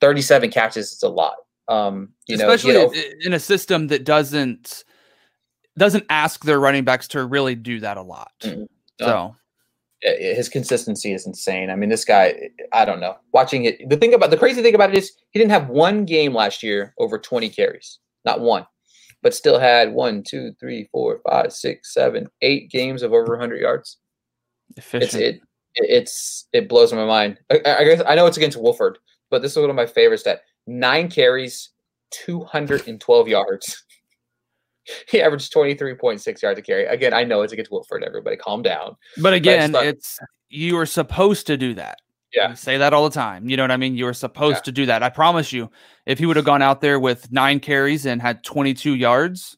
37 0.00 0.50
catches 0.50 0.92
is 0.92 1.02
a 1.02 1.08
lot. 1.08 1.34
Um, 1.68 2.10
you 2.26 2.36
know, 2.36 2.50
especially 2.50 2.76
over- 2.76 2.94
i- 2.94 3.12
in 3.22 3.32
a 3.32 3.38
system 3.40 3.86
that 3.88 4.04
doesn't 4.04 4.84
doesn't 5.78 6.04
ask 6.08 6.44
their 6.44 6.60
running 6.60 6.84
backs 6.84 7.08
to 7.08 7.24
really 7.24 7.54
do 7.54 7.80
that 7.80 7.96
a 7.96 8.02
lot. 8.02 8.30
Mm-mm. 8.42 8.66
So 9.00 9.34
i- 10.04 10.08
his 10.34 10.48
consistency 10.48 11.12
is 11.12 11.26
insane. 11.26 11.70
I 11.70 11.76
mean, 11.76 11.88
this 11.88 12.04
guy, 12.04 12.50
I 12.72 12.84
don't 12.84 13.00
know. 13.00 13.16
Watching 13.32 13.64
it, 13.64 13.88
the 13.88 13.96
thing 13.96 14.14
about 14.14 14.30
the 14.30 14.36
crazy 14.36 14.62
thing 14.62 14.74
about 14.74 14.90
it 14.90 14.98
is 14.98 15.12
he 15.30 15.38
didn't 15.38 15.50
have 15.52 15.68
one 15.68 16.04
game 16.04 16.34
last 16.34 16.62
year 16.62 16.94
over 16.98 17.18
20 17.18 17.48
carries, 17.48 17.98
not 18.24 18.40
one, 18.40 18.66
but 19.24 19.34
still 19.34 19.58
had 19.58 19.92
one, 19.92 20.22
two, 20.22 20.52
three, 20.60 20.86
four, 20.92 21.20
five, 21.28 21.50
six, 21.50 21.94
seven, 21.94 22.28
eight 22.42 22.70
games 22.70 23.02
of 23.02 23.14
over 23.14 23.32
100 23.32 23.58
yards. 23.58 23.96
It's 24.76 24.86
efficient. 24.86 25.22
it, 25.22 25.34
it 25.36 25.40
it's 25.76 26.46
it 26.52 26.68
blows 26.68 26.92
my 26.92 27.06
mind. 27.06 27.38
I, 27.50 27.56
I 27.66 27.84
guess 27.84 28.02
I 28.06 28.14
know 28.14 28.26
it's 28.26 28.36
against 28.36 28.58
Wofford, 28.58 28.96
but 29.30 29.40
this 29.42 29.52
is 29.52 29.58
one 29.58 29.70
of 29.70 29.76
my 29.76 29.86
favorites. 29.86 30.22
That 30.24 30.42
nine 30.66 31.08
carries, 31.08 31.70
212 32.12 33.26
yards. 33.28 33.82
He 35.08 35.22
averaged 35.22 35.50
23.6 35.54 36.42
yards 36.42 36.58
a 36.58 36.62
carry. 36.62 36.84
Again, 36.84 37.14
I 37.14 37.24
know 37.24 37.40
it's 37.40 37.54
against 37.54 37.70
Wofford. 37.70 38.02
Everybody, 38.02 38.36
calm 38.36 38.60
down. 38.60 38.96
but 39.22 39.32
again, 39.32 39.72
not- 39.72 39.86
it's 39.86 40.18
you 40.50 40.76
were 40.76 40.84
supposed 40.84 41.46
to 41.46 41.56
do 41.56 41.72
that. 41.72 41.96
Yeah. 42.34 42.50
We 42.50 42.56
say 42.56 42.76
that 42.78 42.92
all 42.92 43.04
the 43.04 43.14
time. 43.14 43.48
You 43.48 43.56
know 43.56 43.62
what 43.62 43.70
I 43.70 43.76
mean? 43.76 43.96
You 43.96 44.06
were 44.06 44.12
supposed 44.14 44.58
Yeah. 44.58 44.62
to 44.62 44.72
do 44.72 44.86
that. 44.86 45.02
I 45.02 45.08
promise 45.08 45.52
you, 45.52 45.70
if 46.06 46.18
he 46.18 46.26
would 46.26 46.36
have 46.36 46.44
gone 46.44 46.62
out 46.62 46.80
there 46.80 46.98
with 46.98 47.30
nine 47.30 47.60
carries 47.60 48.06
and 48.06 48.20
had 48.20 48.42
22 48.44 48.94
yards, 48.94 49.56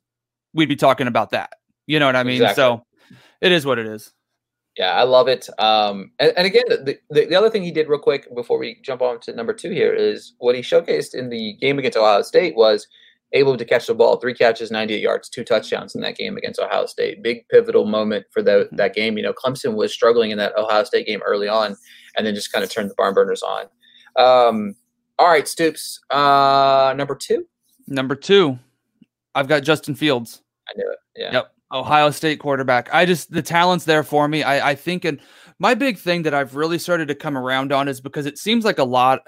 we'd 0.52 0.68
be 0.68 0.76
talking 0.76 1.06
about 1.06 1.30
that. 1.30 1.50
You 1.86 1.98
know 1.98 2.06
what 2.06 2.16
I 2.16 2.22
mean? 2.22 2.36
Exactly. 2.42 2.62
So 2.62 2.82
it 3.40 3.52
is 3.52 3.64
what 3.64 3.78
it 3.78 3.86
is. 3.86 4.12
Yeah, 4.76 4.92
I 4.92 5.04
love 5.04 5.26
it. 5.26 5.48
Um, 5.58 6.10
and, 6.18 6.32
and 6.36 6.46
again, 6.46 6.64
the, 6.68 6.98
the, 7.08 7.24
the 7.26 7.34
other 7.34 7.48
thing 7.48 7.62
he 7.62 7.70
did 7.70 7.88
real 7.88 7.98
quick 7.98 8.32
before 8.34 8.58
we 8.58 8.78
jump 8.82 9.00
on 9.00 9.20
to 9.20 9.32
number 9.32 9.54
two 9.54 9.70
here 9.70 9.94
is 9.94 10.34
what 10.38 10.54
he 10.54 10.60
showcased 10.60 11.14
in 11.14 11.30
the 11.30 11.54
game 11.54 11.78
against 11.78 11.96
Ohio 11.96 12.20
State 12.20 12.56
was 12.56 12.86
able 13.32 13.56
to 13.56 13.64
catch 13.64 13.86
the 13.86 13.94
ball, 13.94 14.16
three 14.16 14.34
catches, 14.34 14.70
98 14.70 15.00
yards, 15.00 15.28
two 15.28 15.44
touchdowns 15.44 15.94
in 15.94 16.02
that 16.02 16.16
game 16.16 16.36
against 16.36 16.60
Ohio 16.60 16.86
State. 16.86 17.22
Big 17.22 17.48
pivotal 17.48 17.86
moment 17.86 18.26
for 18.30 18.42
the, 18.42 18.68
that 18.72 18.94
game. 18.94 19.16
You 19.16 19.22
know, 19.22 19.32
Clemson 19.32 19.74
was 19.76 19.92
struggling 19.92 20.30
in 20.30 20.38
that 20.38 20.56
Ohio 20.56 20.84
State 20.84 21.06
game 21.06 21.22
early 21.24 21.48
on 21.48 21.76
and 22.16 22.26
then 22.26 22.34
just 22.34 22.52
kind 22.52 22.64
of 22.64 22.70
turn 22.70 22.88
the 22.88 22.94
barn 22.94 23.14
burners 23.14 23.42
on. 23.42 23.66
Um, 24.16 24.74
all 25.18 25.28
right, 25.28 25.46
Stoops. 25.46 26.00
Uh, 26.10 26.94
number 26.96 27.14
two. 27.14 27.46
Number 27.88 28.14
two, 28.14 28.58
I've 29.34 29.48
got 29.48 29.62
Justin 29.62 29.94
Fields. 29.94 30.42
I 30.68 30.72
knew 30.76 30.90
it. 30.90 30.98
Yeah. 31.14 31.32
Yep. 31.32 31.52
Ohio 31.72 32.10
State 32.10 32.38
quarterback. 32.38 32.92
I 32.92 33.06
just 33.06 33.30
the 33.30 33.42
talent's 33.42 33.84
there 33.84 34.02
for 34.02 34.28
me. 34.28 34.42
I, 34.42 34.70
I 34.70 34.74
think 34.74 35.04
and 35.04 35.20
my 35.58 35.74
big 35.74 35.98
thing 35.98 36.22
that 36.22 36.34
I've 36.34 36.54
really 36.54 36.78
started 36.78 37.08
to 37.08 37.14
come 37.14 37.36
around 37.36 37.72
on 37.72 37.88
is 37.88 38.00
because 38.00 38.26
it 38.26 38.38
seems 38.38 38.64
like 38.64 38.78
a 38.78 38.84
lot, 38.84 39.26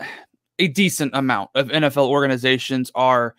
a 0.59 0.69
decent 0.69 1.13
amount 1.15 1.51
of 1.55 1.69
NFL 1.69 2.09
organizations 2.09 2.91
are 2.95 3.35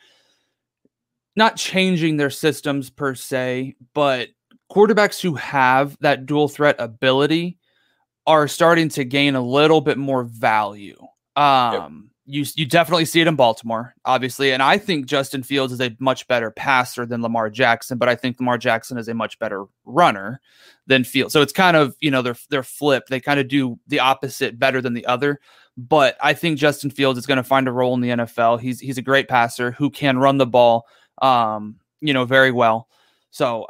not 1.35 1.55
changing 1.55 2.17
their 2.17 2.31
systems 2.31 2.89
per 2.89 3.13
se, 3.13 3.75
but 3.93 4.29
quarterbacks 4.71 5.21
who 5.21 5.35
have 5.35 5.97
that 6.01 6.25
dual 6.25 6.47
threat 6.47 6.75
ability 6.79 7.58
are 8.29 8.47
starting 8.47 8.89
to 8.89 9.03
gain 9.03 9.33
a 9.33 9.41
little 9.41 9.81
bit 9.81 9.97
more 9.97 10.23
value. 10.23 10.95
Um, 11.35 12.11
you 12.27 12.45
you 12.55 12.67
definitely 12.67 13.05
see 13.05 13.21
it 13.21 13.27
in 13.27 13.35
Baltimore, 13.35 13.95
obviously, 14.05 14.51
and 14.51 14.61
I 14.61 14.77
think 14.77 15.07
Justin 15.07 15.41
Fields 15.41 15.73
is 15.73 15.81
a 15.81 15.95
much 15.99 16.27
better 16.27 16.51
passer 16.51 17.07
than 17.07 17.23
Lamar 17.23 17.49
Jackson, 17.49 17.97
but 17.97 18.07
I 18.07 18.13
think 18.13 18.39
Lamar 18.39 18.59
Jackson 18.59 18.99
is 18.99 19.07
a 19.07 19.15
much 19.15 19.39
better 19.39 19.65
runner 19.83 20.41
than 20.85 21.03
Fields. 21.03 21.33
So 21.33 21.41
it's 21.41 21.51
kind 21.51 21.75
of 21.75 21.95
you 22.01 22.11
know 22.11 22.21
they're 22.21 22.35
they're 22.51 22.61
flipped. 22.61 23.09
They 23.09 23.19
kind 23.19 23.39
of 23.39 23.47
do 23.47 23.79
the 23.87 23.99
opposite 23.99 24.59
better 24.59 24.79
than 24.79 24.93
the 24.93 25.07
other. 25.07 25.39
But 25.75 26.15
I 26.21 26.33
think 26.35 26.59
Justin 26.59 26.91
Fields 26.91 27.17
is 27.17 27.25
going 27.25 27.37
to 27.37 27.43
find 27.43 27.67
a 27.67 27.71
role 27.71 27.95
in 27.95 28.01
the 28.01 28.09
NFL. 28.09 28.59
He's 28.59 28.79
he's 28.79 28.99
a 28.99 29.01
great 29.01 29.27
passer 29.27 29.71
who 29.71 29.89
can 29.89 30.19
run 30.19 30.37
the 30.37 30.45
ball, 30.45 30.85
um, 31.23 31.77
you 31.99 32.13
know, 32.13 32.25
very 32.25 32.51
well. 32.51 32.89
So 33.31 33.65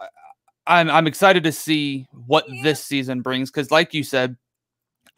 I'm 0.68 0.90
I'm 0.90 1.08
excited 1.08 1.44
to 1.46 1.54
see 1.54 2.08
what 2.12 2.46
this 2.62 2.84
season 2.84 3.22
brings 3.22 3.50
because, 3.50 3.72
like 3.72 3.94
you 3.94 4.04
said, 4.04 4.36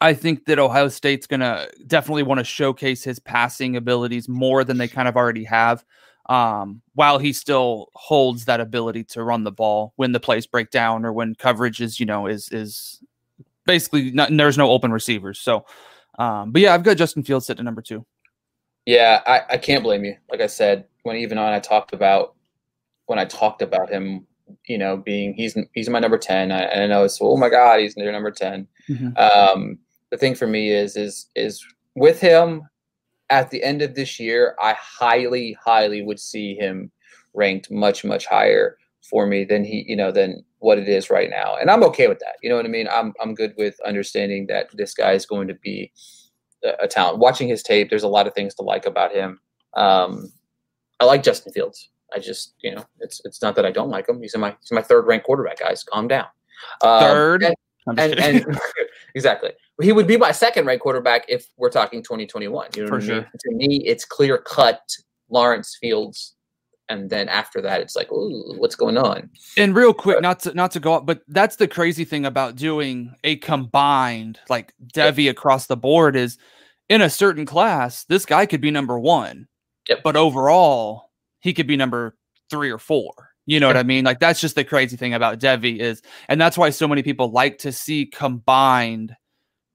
I 0.02 0.14
think 0.14 0.46
that 0.46 0.58
Ohio 0.58 0.88
State's 0.88 1.28
going 1.28 1.40
to 1.40 1.70
definitely 1.86 2.24
want 2.24 2.38
to 2.38 2.44
showcase 2.44 3.04
his 3.04 3.20
passing 3.20 3.76
abilities 3.76 4.28
more 4.28 4.64
than 4.64 4.76
they 4.76 4.88
kind 4.88 5.06
of 5.06 5.16
already 5.16 5.44
have. 5.44 5.84
Um, 6.26 6.82
while 6.94 7.18
he 7.18 7.32
still 7.32 7.88
holds 7.94 8.44
that 8.46 8.60
ability 8.60 9.04
to 9.04 9.22
run 9.22 9.44
the 9.44 9.52
ball 9.52 9.92
when 9.96 10.10
the 10.10 10.20
plays 10.20 10.46
break 10.46 10.70
down 10.70 11.04
or 11.04 11.12
when 11.12 11.36
coverage 11.36 11.80
is, 11.80 12.00
you 12.00 12.06
know, 12.06 12.26
is 12.26 12.48
is 12.50 13.00
basically 13.64 14.10
not, 14.10 14.28
there's 14.36 14.58
no 14.58 14.70
open 14.70 14.92
receivers. 14.92 15.38
So, 15.38 15.66
um, 16.18 16.50
but 16.50 16.62
yeah, 16.62 16.74
I've 16.74 16.82
got 16.82 16.96
Justin 16.96 17.22
Fields 17.22 17.48
at 17.48 17.62
number 17.62 17.82
two. 17.82 18.04
Yeah, 18.86 19.22
I, 19.26 19.42
I 19.50 19.56
can't 19.56 19.84
blame 19.84 20.04
you. 20.04 20.16
Like 20.30 20.40
I 20.40 20.48
said, 20.48 20.86
when 21.04 21.16
even 21.16 21.38
on 21.38 21.52
I 21.52 21.60
talked 21.60 21.92
about 21.92 22.34
when 23.06 23.20
I 23.20 23.24
talked 23.24 23.62
about 23.62 23.88
him, 23.90 24.26
you 24.66 24.78
know, 24.78 24.96
being 24.96 25.34
he's 25.34 25.56
he's 25.74 25.88
my 25.88 26.00
number 26.00 26.18
ten. 26.18 26.50
I, 26.50 26.62
and 26.62 26.82
I 26.82 26.86
know 26.88 27.04
it's 27.04 27.18
oh 27.20 27.36
my 27.36 27.48
god, 27.48 27.78
he's 27.80 27.94
their 27.94 28.10
number 28.10 28.32
10 28.32 28.66
Mhm. 28.88 29.16
Um, 29.18 29.78
the 30.12 30.18
thing 30.18 30.36
for 30.36 30.46
me 30.46 30.70
is 30.70 30.96
is 30.96 31.26
is 31.34 31.66
with 31.96 32.20
him 32.20 32.62
at 33.30 33.50
the 33.50 33.62
end 33.64 33.80
of 33.80 33.94
this 33.94 34.20
year, 34.20 34.54
I 34.60 34.74
highly 34.74 35.56
highly 35.64 36.02
would 36.02 36.20
see 36.20 36.54
him 36.54 36.92
ranked 37.34 37.70
much 37.70 38.04
much 38.04 38.26
higher 38.26 38.76
for 39.00 39.26
me 39.26 39.42
than 39.42 39.64
he 39.64 39.84
you 39.88 39.96
know 39.96 40.12
than 40.12 40.44
what 40.58 40.78
it 40.78 40.88
is 40.88 41.10
right 41.10 41.30
now, 41.30 41.56
and 41.56 41.70
I'm 41.70 41.82
okay 41.84 42.06
with 42.06 42.20
that. 42.20 42.36
You 42.42 42.50
know 42.50 42.56
what 42.56 42.66
I 42.66 42.68
mean? 42.68 42.86
I'm 42.92 43.14
I'm 43.20 43.34
good 43.34 43.54
with 43.56 43.80
understanding 43.86 44.46
that 44.48 44.68
this 44.74 44.94
guy 44.94 45.12
is 45.12 45.24
going 45.24 45.48
to 45.48 45.54
be 45.54 45.90
a, 46.62 46.84
a 46.84 46.88
talent. 46.88 47.18
Watching 47.18 47.48
his 47.48 47.62
tape, 47.62 47.88
there's 47.88 48.04
a 48.04 48.08
lot 48.08 48.26
of 48.26 48.34
things 48.34 48.54
to 48.56 48.62
like 48.62 48.84
about 48.84 49.12
him. 49.12 49.40
Um, 49.74 50.30
I 51.00 51.06
like 51.06 51.22
Justin 51.22 51.54
Fields. 51.54 51.88
I 52.14 52.18
just, 52.18 52.52
you 52.60 52.74
know, 52.74 52.84
it's 53.00 53.22
it's 53.24 53.40
not 53.40 53.56
that 53.56 53.64
I 53.64 53.70
don't 53.70 53.88
like 53.88 54.10
him. 54.10 54.20
He's 54.20 54.34
in 54.34 54.42
my 54.42 54.54
he's 54.60 54.72
my 54.72 54.82
third 54.82 55.06
ranked 55.06 55.24
quarterback. 55.24 55.58
Guys, 55.58 55.82
calm 55.82 56.06
down. 56.06 56.26
Um, 56.82 57.00
Third? 57.00 57.42
and, 57.44 57.56
and, 57.86 57.98
and 57.98 58.46
exactly, 59.14 59.50
he 59.80 59.92
would 59.92 60.06
be 60.06 60.16
my 60.16 60.32
second 60.32 60.66
ranked 60.66 60.82
quarterback 60.82 61.24
if 61.28 61.46
we're 61.56 61.70
talking 61.70 62.02
2021. 62.02 62.68
You 62.76 62.82
know 62.82 62.88
For 62.88 62.94
what 62.94 63.04
I 63.04 63.06
mean? 63.06 63.22
sure. 63.22 63.22
To 63.22 63.54
me, 63.54 63.82
it's 63.86 64.04
clear 64.04 64.38
cut 64.38 64.80
Lawrence 65.30 65.76
Fields, 65.80 66.34
and 66.88 67.08
then 67.08 67.28
after 67.28 67.60
that, 67.62 67.80
it's 67.80 67.96
like, 67.96 68.10
ooh, 68.12 68.54
what's 68.58 68.74
going 68.74 68.96
on? 68.96 69.30
and 69.56 69.74
real 69.74 69.94
quick, 69.94 70.20
not 70.20 70.40
to 70.40 70.54
not 70.54 70.70
to 70.72 70.80
go 70.80 70.94
up, 70.94 71.06
but 71.06 71.22
that's 71.28 71.56
the 71.56 71.68
crazy 71.68 72.04
thing 72.04 72.26
about 72.26 72.56
doing 72.56 73.14
a 73.24 73.36
combined 73.36 74.38
like 74.48 74.74
Devy 74.94 75.30
across 75.30 75.66
the 75.66 75.76
board 75.76 76.16
is 76.16 76.38
in 76.88 77.00
a 77.00 77.10
certain 77.10 77.46
class, 77.46 78.04
this 78.04 78.26
guy 78.26 78.44
could 78.44 78.60
be 78.60 78.70
number 78.70 78.98
one. 78.98 79.48
Yep. 79.88 80.02
But 80.04 80.16
overall, 80.16 81.10
he 81.40 81.54
could 81.54 81.66
be 81.66 81.76
number 81.76 82.16
three 82.50 82.70
or 82.70 82.78
four. 82.78 83.31
You 83.46 83.58
know 83.58 83.66
what 83.66 83.76
I 83.76 83.82
mean? 83.82 84.04
Like 84.04 84.20
that's 84.20 84.40
just 84.40 84.54
the 84.54 84.64
crazy 84.64 84.96
thing 84.96 85.14
about 85.14 85.40
Devy 85.40 85.78
is, 85.78 86.00
and 86.28 86.40
that's 86.40 86.56
why 86.56 86.70
so 86.70 86.86
many 86.86 87.02
people 87.02 87.30
like 87.30 87.58
to 87.58 87.72
see 87.72 88.06
combined 88.06 89.16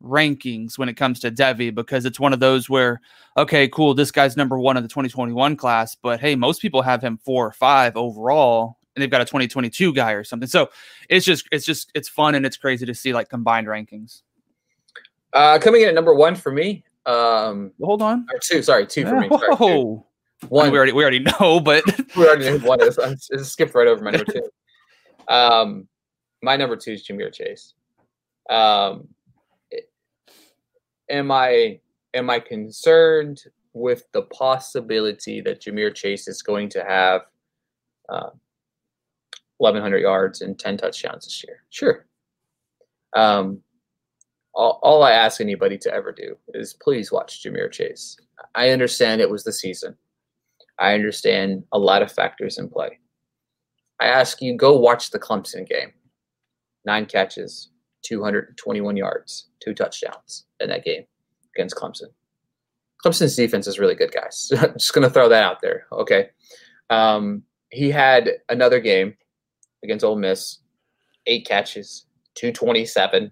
rankings 0.01 0.77
when 0.77 0.89
it 0.89 0.93
comes 0.93 1.19
to 1.21 1.31
Devy 1.31 1.73
because 1.73 2.05
it's 2.05 2.19
one 2.19 2.33
of 2.33 2.39
those 2.39 2.69
where, 2.69 3.01
okay, 3.35 3.67
cool, 3.67 3.93
this 3.93 4.11
guy's 4.11 4.37
number 4.37 4.59
one 4.59 4.77
in 4.77 4.83
the 4.83 4.89
2021 4.89 5.55
class, 5.55 5.95
but 5.95 6.19
hey, 6.19 6.35
most 6.35 6.61
people 6.61 6.81
have 6.81 7.01
him 7.01 7.19
four 7.23 7.45
or 7.47 7.51
five 7.51 7.97
overall, 7.97 8.77
and 8.95 9.01
they've 9.01 9.09
got 9.09 9.21
a 9.21 9.25
2022 9.25 9.93
guy 9.93 10.11
or 10.11 10.23
something. 10.23 10.47
So 10.47 10.69
it's 11.09 11.25
just, 11.25 11.47
it's 11.51 11.65
just, 11.65 11.91
it's 11.93 12.09
fun 12.09 12.35
and 12.35 12.45
it's 12.45 12.57
crazy 12.57 12.85
to 12.85 12.95
see 12.95 13.13
like 13.13 13.29
combined 13.29 13.67
rankings. 13.67 14.21
Uh, 15.33 15.59
coming 15.59 15.81
in 15.81 15.89
at 15.89 15.93
number 15.95 16.13
one 16.13 16.35
for 16.35 16.51
me. 16.51 16.83
Um, 17.05 17.71
Hold 17.81 18.01
on. 18.01 18.25
or 18.33 18.39
two, 18.39 18.61
sorry, 18.61 18.85
two 18.85 19.05
for 19.05 19.19
me. 19.19 19.29
Sorry, 19.29 19.55
two. 19.55 20.03
Whoa. 20.49 20.61
I 20.61 20.63
mean, 20.63 20.71
One, 20.71 20.71
we 20.71 20.77
already 20.77 20.91
we 20.93 21.03
already 21.03 21.19
know, 21.39 21.59
but 21.59 21.83
we 22.15 22.27
already 22.27 22.57
know 22.57 22.67
one. 22.67 22.81
I 22.81 22.89
just 22.89 23.51
skipped 23.51 23.75
right 23.75 23.87
over 23.87 24.03
my 24.03 24.11
number 24.11 24.31
two. 24.31 24.49
Um, 25.27 25.87
my 26.41 26.55
number 26.55 26.75
two 26.75 26.91
is 26.91 27.05
Ja'Marr 27.07 27.33
Chase. 27.33 27.73
Um, 28.49 29.07
am 31.09 31.31
I 31.31 31.79
am 32.13 32.29
I 32.29 32.39
concerned 32.39 33.43
with 33.73 34.03
the 34.11 34.23
possibility 34.23 35.41
that 35.41 35.61
Ja'Marr 35.61 35.93
Chase 35.93 36.27
is 36.27 36.41
going 36.41 36.69
to 36.69 36.83
have 36.83 37.21
uh, 38.09 38.29
1,100 39.57 39.99
yards 39.99 40.41
and 40.41 40.57
10 40.57 40.77
touchdowns 40.77 41.25
this 41.25 41.43
year? 41.45 41.63
Sure. 41.69 42.05
Um, 43.15 43.61
all, 44.53 44.79
all 44.81 45.03
I 45.03 45.11
ask 45.11 45.41
anybody 45.41 45.77
to 45.79 45.93
ever 45.93 46.11
do 46.11 46.35
is 46.53 46.73
please 46.73 47.11
watch 47.11 47.43
Ja'Marr 47.43 47.71
Chase. 47.71 48.17
I 48.55 48.69
understand 48.69 49.21
it 49.21 49.29
was 49.29 49.43
the 49.43 49.53
season. 49.53 49.95
I 50.79 50.93
understand 50.93 51.63
a 51.71 51.79
lot 51.79 52.01
of 52.01 52.11
factors 52.11 52.57
in 52.57 52.69
play. 52.69 52.99
I 53.99 54.07
ask 54.07 54.41
you, 54.41 54.55
go 54.55 54.77
watch 54.77 55.09
the 55.09 55.19
Clemson 55.19 55.67
game. 55.67 55.93
Nine 56.85 57.05
catches, 57.05 57.69
221 58.03 58.95
yards, 58.95 59.47
two 59.59 59.73
touchdowns 59.73 60.45
in 60.59 60.69
that 60.69 60.85
game 60.85 61.03
against 61.55 61.75
Clemson. 61.75 62.09
Clemson's 63.03 63.35
defense 63.35 63.67
is 63.67 63.79
really 63.79 63.95
good, 63.95 64.11
guys. 64.11 64.47
Just 64.77 64.93
going 64.93 65.07
to 65.07 65.13
throw 65.13 65.29
that 65.29 65.43
out 65.43 65.61
there. 65.61 65.85
Okay. 65.91 66.29
Um, 66.89 67.43
he 67.69 67.91
had 67.91 68.29
another 68.49 68.79
game 68.79 69.15
against 69.83 70.05
Ole 70.05 70.15
Miss, 70.15 70.59
eight 71.25 71.45
catches, 71.45 72.05
227, 72.35 73.31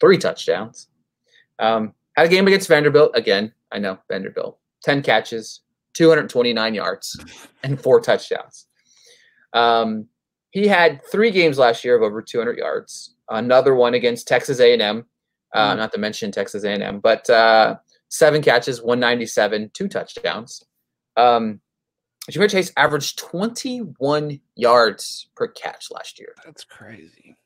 three 0.00 0.18
touchdowns. 0.18 0.88
Um, 1.58 1.94
had 2.16 2.26
a 2.26 2.30
game 2.30 2.46
against 2.46 2.68
Vanderbilt. 2.68 3.12
Again, 3.14 3.52
I 3.72 3.78
know 3.78 3.98
Vanderbilt. 4.08 4.58
10 4.84 5.02
catches, 5.02 5.60
229 5.96 6.74
yards, 6.74 7.18
and 7.62 7.80
four 7.80 8.00
touchdowns. 8.00 8.66
Um, 9.52 10.06
he 10.50 10.66
had 10.66 11.00
three 11.10 11.30
games 11.30 11.58
last 11.58 11.84
year 11.84 11.96
of 11.96 12.02
over 12.02 12.20
200 12.20 12.58
yards. 12.58 13.14
Another 13.30 13.74
one 13.74 13.94
against 13.94 14.28
Texas 14.28 14.60
A&M, 14.60 15.06
uh, 15.54 15.72
mm. 15.72 15.76
not 15.76 15.92
to 15.92 15.98
mention 15.98 16.30
Texas 16.30 16.64
A&M, 16.64 17.00
but 17.00 17.28
uh, 17.30 17.76
seven 18.08 18.42
catches, 18.42 18.82
197, 18.82 19.70
two 19.72 19.88
touchdowns. 19.88 20.62
Um, 21.16 21.60
Chase 22.30 22.72
averaged 22.76 23.18
21 23.18 24.40
yards 24.54 25.28
per 25.34 25.48
catch 25.48 25.90
last 25.90 26.18
year. 26.18 26.34
That's 26.44 26.64
crazy. 26.64 27.36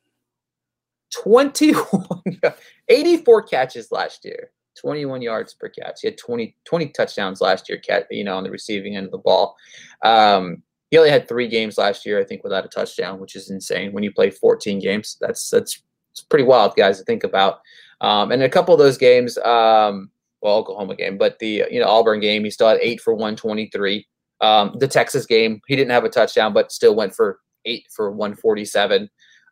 21, 1.12 2.20
84 2.88 3.42
catches 3.42 3.92
last 3.92 4.24
year, 4.24 4.50
21 4.80 5.22
yards 5.22 5.54
per 5.54 5.68
catch. 5.68 6.00
He 6.00 6.08
had 6.08 6.18
20, 6.18 6.56
20 6.64 6.88
touchdowns 6.88 7.40
last 7.40 7.68
year, 7.68 7.80
you 8.10 8.24
know, 8.24 8.36
on 8.36 8.44
the 8.44 8.50
receiving 8.50 8.96
end 8.96 9.06
of 9.06 9.12
the 9.12 9.18
ball. 9.18 9.56
Um, 10.02 10.62
he 10.90 10.98
only 10.98 11.10
had 11.10 11.28
three 11.28 11.46
games 11.46 11.78
last 11.78 12.04
year, 12.04 12.18
I 12.18 12.24
think, 12.24 12.42
without 12.42 12.64
a 12.64 12.68
touchdown, 12.68 13.20
which 13.20 13.36
is 13.36 13.50
insane. 13.50 13.92
When 13.92 14.02
you 14.02 14.12
play 14.12 14.30
14 14.30 14.80
games, 14.80 15.16
that's 15.20 15.48
that's 15.50 15.82
it's 16.10 16.22
pretty 16.22 16.44
wild, 16.44 16.74
guys, 16.74 16.98
to 16.98 17.04
think 17.04 17.22
about. 17.22 17.60
Um, 18.00 18.32
and 18.32 18.42
a 18.42 18.48
couple 18.48 18.74
of 18.74 18.80
those 18.80 18.98
games, 18.98 19.38
um, 19.38 20.10
well, 20.42 20.56
Oklahoma 20.56 20.96
game, 20.96 21.18
but 21.18 21.38
the 21.38 21.64
you 21.70 21.78
know 21.78 21.86
Auburn 21.86 22.18
game, 22.20 22.44
he 22.44 22.50
still 22.50 22.68
had 22.68 22.78
eight 22.80 23.00
for 23.00 23.14
123. 23.14 24.06
Um, 24.40 24.74
the 24.78 24.88
Texas 24.88 25.26
game, 25.26 25.60
he 25.68 25.76
didn't 25.76 25.90
have 25.90 26.04
a 26.04 26.08
touchdown, 26.08 26.52
but 26.52 26.72
still 26.72 26.96
went 26.96 27.14
for 27.14 27.38
eight 27.66 27.84
for 27.94 28.10
147. 28.10 29.08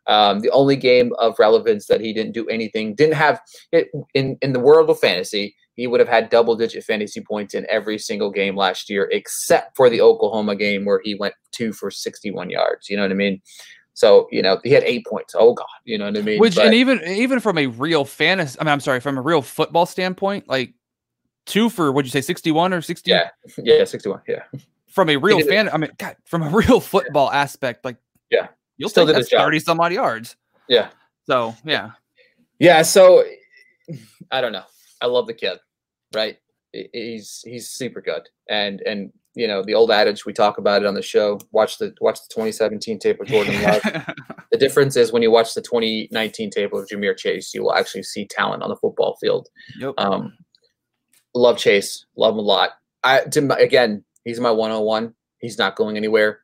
Um, 0.09 0.39
the 0.39 0.49
only 0.49 0.75
game 0.75 1.11
of 1.19 1.37
relevance 1.37 1.85
that 1.85 2.01
he 2.01 2.13
didn't 2.13 2.33
do 2.33 2.47
anything, 2.47 2.95
didn't 2.95 3.13
have 3.13 3.39
it 3.71 3.89
in, 4.13 4.37
in 4.41 4.53
the 4.53 4.59
world 4.59 4.89
of 4.89 4.99
fantasy, 4.99 5.55
he 5.75 5.87
would 5.87 5.99
have 5.99 6.09
had 6.09 6.29
double 6.29 6.55
digit 6.55 6.83
fantasy 6.83 7.21
points 7.21 7.53
in 7.53 7.65
every 7.69 7.97
single 7.99 8.31
game 8.31 8.55
last 8.55 8.89
year, 8.89 9.07
except 9.11 9.77
for 9.77 9.89
the 9.89 10.01
Oklahoma 10.01 10.55
game 10.55 10.83
where 10.83 10.99
he 11.03 11.15
went 11.15 11.35
two 11.51 11.71
for 11.71 11.91
61 11.91 12.49
yards. 12.49 12.89
You 12.89 12.97
know 12.97 13.03
what 13.03 13.11
I 13.11 13.15
mean? 13.15 13.41
So, 13.93 14.27
you 14.31 14.41
know, 14.41 14.59
he 14.63 14.71
had 14.71 14.83
eight 14.83 15.05
points. 15.05 15.35
Oh 15.37 15.53
God, 15.53 15.67
you 15.85 15.97
know 15.97 16.05
what 16.05 16.17
I 16.17 16.21
mean? 16.21 16.39
Which 16.39 16.55
but, 16.55 16.65
and 16.65 16.73
even 16.73 17.01
even 17.05 17.39
from 17.39 17.57
a 17.57 17.67
real 17.67 18.03
fantasy, 18.03 18.59
I 18.59 18.63
mean, 18.63 18.71
I'm 18.71 18.79
sorry, 18.79 18.99
from 18.99 19.17
a 19.17 19.21
real 19.21 19.41
football 19.41 19.85
standpoint, 19.85 20.47
like 20.47 20.73
two 21.45 21.69
for 21.69 21.91
what'd 21.91 22.07
you 22.07 22.11
say, 22.11 22.25
61 22.25 22.73
or 22.73 22.81
60? 22.81 23.11
Yeah, 23.11 23.29
yeah, 23.57 23.83
61. 23.83 24.21
Yeah 24.27 24.43
from 24.89 25.09
a 25.09 25.17
real 25.17 25.39
fan. 25.41 25.69
I 25.69 25.77
mean, 25.77 25.91
God, 25.97 26.15
from 26.25 26.43
a 26.43 26.49
real 26.55 26.79
football 26.79 27.29
yeah. 27.31 27.39
aspect, 27.39 27.85
like 27.85 27.97
yeah, 28.29 28.47
you'll 28.79 28.89
still 28.89 29.05
that's 29.05 29.29
thirty 29.29 29.59
some 29.59 29.79
odd 29.79 29.93
yards. 29.93 30.35
Yeah. 30.67 30.89
So 31.27 31.55
yeah, 31.63 31.91
yeah. 32.57 32.81
So 32.81 33.23
I 34.31 34.41
don't 34.41 34.51
know. 34.51 34.63
I 35.01 35.05
love 35.05 35.27
the 35.27 35.33
kid, 35.33 35.59
right? 36.13 36.37
He's 36.71 37.43
he's 37.45 37.69
super 37.69 38.01
good, 38.01 38.27
and 38.49 38.81
and 38.81 39.11
you 39.35 39.47
know 39.47 39.63
the 39.63 39.75
old 39.75 39.91
adage 39.91 40.25
we 40.25 40.33
talk 40.33 40.57
about 40.57 40.81
it 40.81 40.87
on 40.87 40.95
the 40.95 41.01
show. 41.01 41.39
Watch 41.51 41.77
the 41.77 41.93
watch 42.01 42.19
the 42.19 42.33
2017 42.33 42.97
tape 42.97 43.21
of 43.21 43.27
Jordan 43.27 43.61
Love. 43.63 43.81
the 44.51 44.57
difference 44.57 44.95
is 44.95 45.11
when 45.11 45.21
you 45.21 45.29
watch 45.29 45.53
the 45.53 45.61
2019 45.61 46.49
tape 46.49 46.73
of 46.73 46.87
Ja'Marr 46.87 47.17
Chase, 47.17 47.53
you 47.53 47.61
will 47.61 47.73
actually 47.73 48.03
see 48.03 48.25
talent 48.25 48.63
on 48.63 48.69
the 48.69 48.75
football 48.77 49.17
field. 49.21 49.49
Yep. 49.79 49.93
Um, 49.99 50.33
love 51.35 51.57
Chase, 51.57 52.05
love 52.17 52.33
him 52.33 52.39
a 52.39 52.41
lot. 52.41 52.71
I 53.03 53.21
to, 53.21 53.53
again 53.55 54.03
He's 54.23 54.39
my 54.39 54.51
101. 54.51 55.13
He's 55.39 55.57
not 55.57 55.75
going 55.75 55.97
anywhere. 55.97 56.41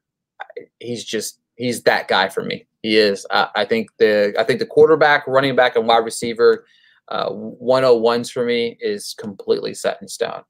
He's 0.80 1.04
just 1.04 1.40
he's 1.56 1.84
that 1.84 2.08
guy 2.08 2.30
for 2.30 2.44
me. 2.44 2.66
He 2.82 2.98
is. 2.98 3.26
Uh, 3.30 3.48
I 3.56 3.66
think 3.66 3.90
the 3.98 4.36
I 4.38 4.44
think 4.44 4.60
the 4.60 4.66
quarterback, 4.66 5.26
running 5.28 5.56
back, 5.56 5.76
and 5.76 5.88
wide 5.88 6.06
receiver 6.06 6.66
uh, 7.08 7.30
101s 7.30 8.32
for 8.32 8.46
me 8.46 8.78
is 8.80 9.14
completely 9.18 9.74
set 9.74 10.02
in 10.02 10.08
stone. 10.08 10.44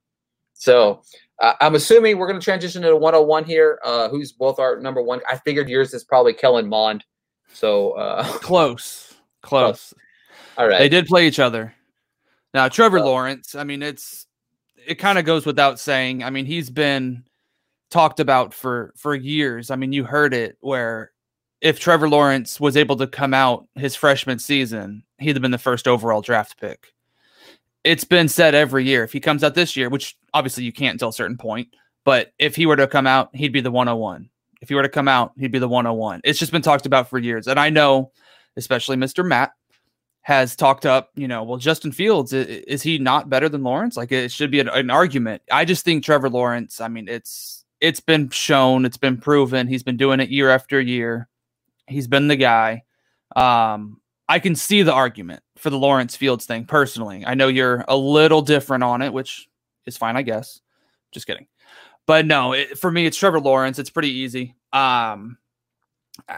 So 0.53 1.01
uh, 1.41 1.53
I'm 1.61 1.75
assuming 1.75 2.17
we're 2.17 2.27
going 2.27 2.39
to 2.39 2.43
transition 2.43 2.81
to 2.81 2.95
101 2.95 3.43
here. 3.43 3.79
Uh, 3.83 4.09
who's 4.09 4.31
both 4.31 4.59
our 4.59 4.79
number 4.79 5.01
one? 5.01 5.21
I 5.29 5.37
figured 5.37 5.69
yours 5.69 5.93
is 5.93 6.03
probably 6.03 6.33
Kellen 6.33 6.67
Mond. 6.67 7.03
So 7.53 7.91
uh, 7.91 8.23
close, 8.39 9.13
close. 9.41 9.93
All 10.57 10.67
right. 10.67 10.79
They 10.79 10.89
did 10.89 11.07
play 11.07 11.27
each 11.27 11.39
other. 11.39 11.73
Now 12.53 12.69
Trevor 12.69 13.01
Lawrence. 13.01 13.55
I 13.55 13.63
mean, 13.63 13.81
it's 13.81 14.27
it 14.85 14.95
kind 14.95 15.17
of 15.19 15.25
goes 15.25 15.45
without 15.45 15.79
saying. 15.79 16.23
I 16.23 16.29
mean, 16.29 16.45
he's 16.45 16.69
been 16.69 17.23
talked 17.95 18.19
about 18.19 18.53
for 18.53 18.93
for 18.97 19.15
years. 19.15 19.71
I 19.71 19.77
mean, 19.77 19.93
you 19.93 20.03
heard 20.03 20.33
it 20.33 20.57
where 20.59 21.13
if 21.61 21.79
Trevor 21.79 22.09
Lawrence 22.09 22.59
was 22.59 22.75
able 22.75 22.97
to 22.97 23.07
come 23.07 23.33
out 23.33 23.69
his 23.75 23.95
freshman 23.95 24.37
season, 24.37 25.03
he'd 25.17 25.37
have 25.37 25.41
been 25.41 25.51
the 25.51 25.57
first 25.57 25.87
overall 25.87 26.19
draft 26.19 26.59
pick. 26.59 26.93
It's 27.85 28.03
been 28.03 28.27
said 28.27 28.53
every 28.53 28.83
year. 28.83 29.05
If 29.05 29.13
he 29.13 29.21
comes 29.21 29.45
out 29.45 29.55
this 29.55 29.77
year, 29.77 29.89
which 29.89 30.17
obviously 30.33 30.65
you 30.65 30.73
can't 30.73 30.95
until 30.95 31.07
a 31.07 31.13
certain 31.13 31.37
point, 31.37 31.69
but 32.03 32.33
if 32.37 32.57
he 32.57 32.65
were 32.65 32.75
to 32.75 32.85
come 32.85 33.07
out, 33.07 33.33
he'd 33.33 33.53
be 33.53 33.61
the 33.61 33.71
101. 33.71 34.29
If 34.61 34.67
he 34.67 34.75
were 34.75 34.83
to 34.83 34.89
come 34.89 35.07
out, 35.07 35.31
he'd 35.37 35.53
be 35.53 35.59
the 35.59 35.69
101. 35.69 36.19
It's 36.25 36.37
just 36.39 36.51
been 36.51 36.61
talked 36.61 36.85
about 36.85 37.09
for 37.09 37.17
years. 37.17 37.47
And 37.47 37.57
I 37.57 37.69
know, 37.69 38.11
especially 38.57 38.97
Mr. 38.97 39.25
Matt, 39.25 39.53
has 40.21 40.55
talked 40.55 40.85
up, 40.85 41.11
you 41.15 41.29
know, 41.29 41.43
well, 41.43 41.59
Justin 41.59 41.93
Fields, 41.93 42.33
is, 42.33 42.81
he 42.81 42.97
not 42.97 43.29
better 43.29 43.47
than 43.47 43.63
Lawrence? 43.63 43.95
Like 43.95 44.11
it 44.11 44.31
should 44.31 44.51
be 44.51 44.59
an, 44.59 44.67
an, 44.67 44.89
argument. 44.89 45.43
I 45.51 45.63
just 45.65 45.85
think 45.85 46.03
Trevor 46.03 46.29
Lawrence, 46.29 46.81
I 46.81 46.87
mean, 46.87 47.07
it's 47.07 47.54
it's 47.81 47.99
been 47.99 48.29
shown, 48.29 48.85
it's 48.85 48.97
been 48.97 49.17
proven. 49.17 49.67
He's 49.67 49.83
been 49.83 49.97
doing 49.97 50.19
it 50.19 50.29
year 50.29 50.49
after 50.49 50.79
year. 50.79 51.27
He's 51.87 52.07
been 52.07 52.27
the 52.27 52.35
guy. 52.35 52.83
Um, 53.35 54.01
I 54.27 54.39
can 54.39 54.55
see 54.55 54.81
the 54.81 54.93
argument 54.93 55.41
for 55.57 55.69
the 55.69 55.77
Lawrence 55.77 56.15
Fields 56.15 56.45
thing 56.45 56.65
personally. 56.65 57.23
I 57.25 57.35
know 57.35 57.47
you're 57.47 57.85
a 57.87 57.95
little 57.95 58.41
different 58.41 58.83
on 58.83 59.01
it, 59.01 59.13
which 59.13 59.47
is 59.85 59.97
fine, 59.97 60.17
I 60.17 60.23
guess. 60.23 60.61
Just 61.11 61.27
kidding. 61.27 61.47
But 62.07 62.25
no, 62.25 62.53
it, 62.53 62.77
for 62.77 62.91
me, 62.91 63.05
it's 63.05 63.17
Trevor 63.17 63.39
Lawrence. 63.39 63.79
It's 63.79 63.89
pretty 63.89 64.11
easy. 64.11 64.55
Um, 64.73 65.37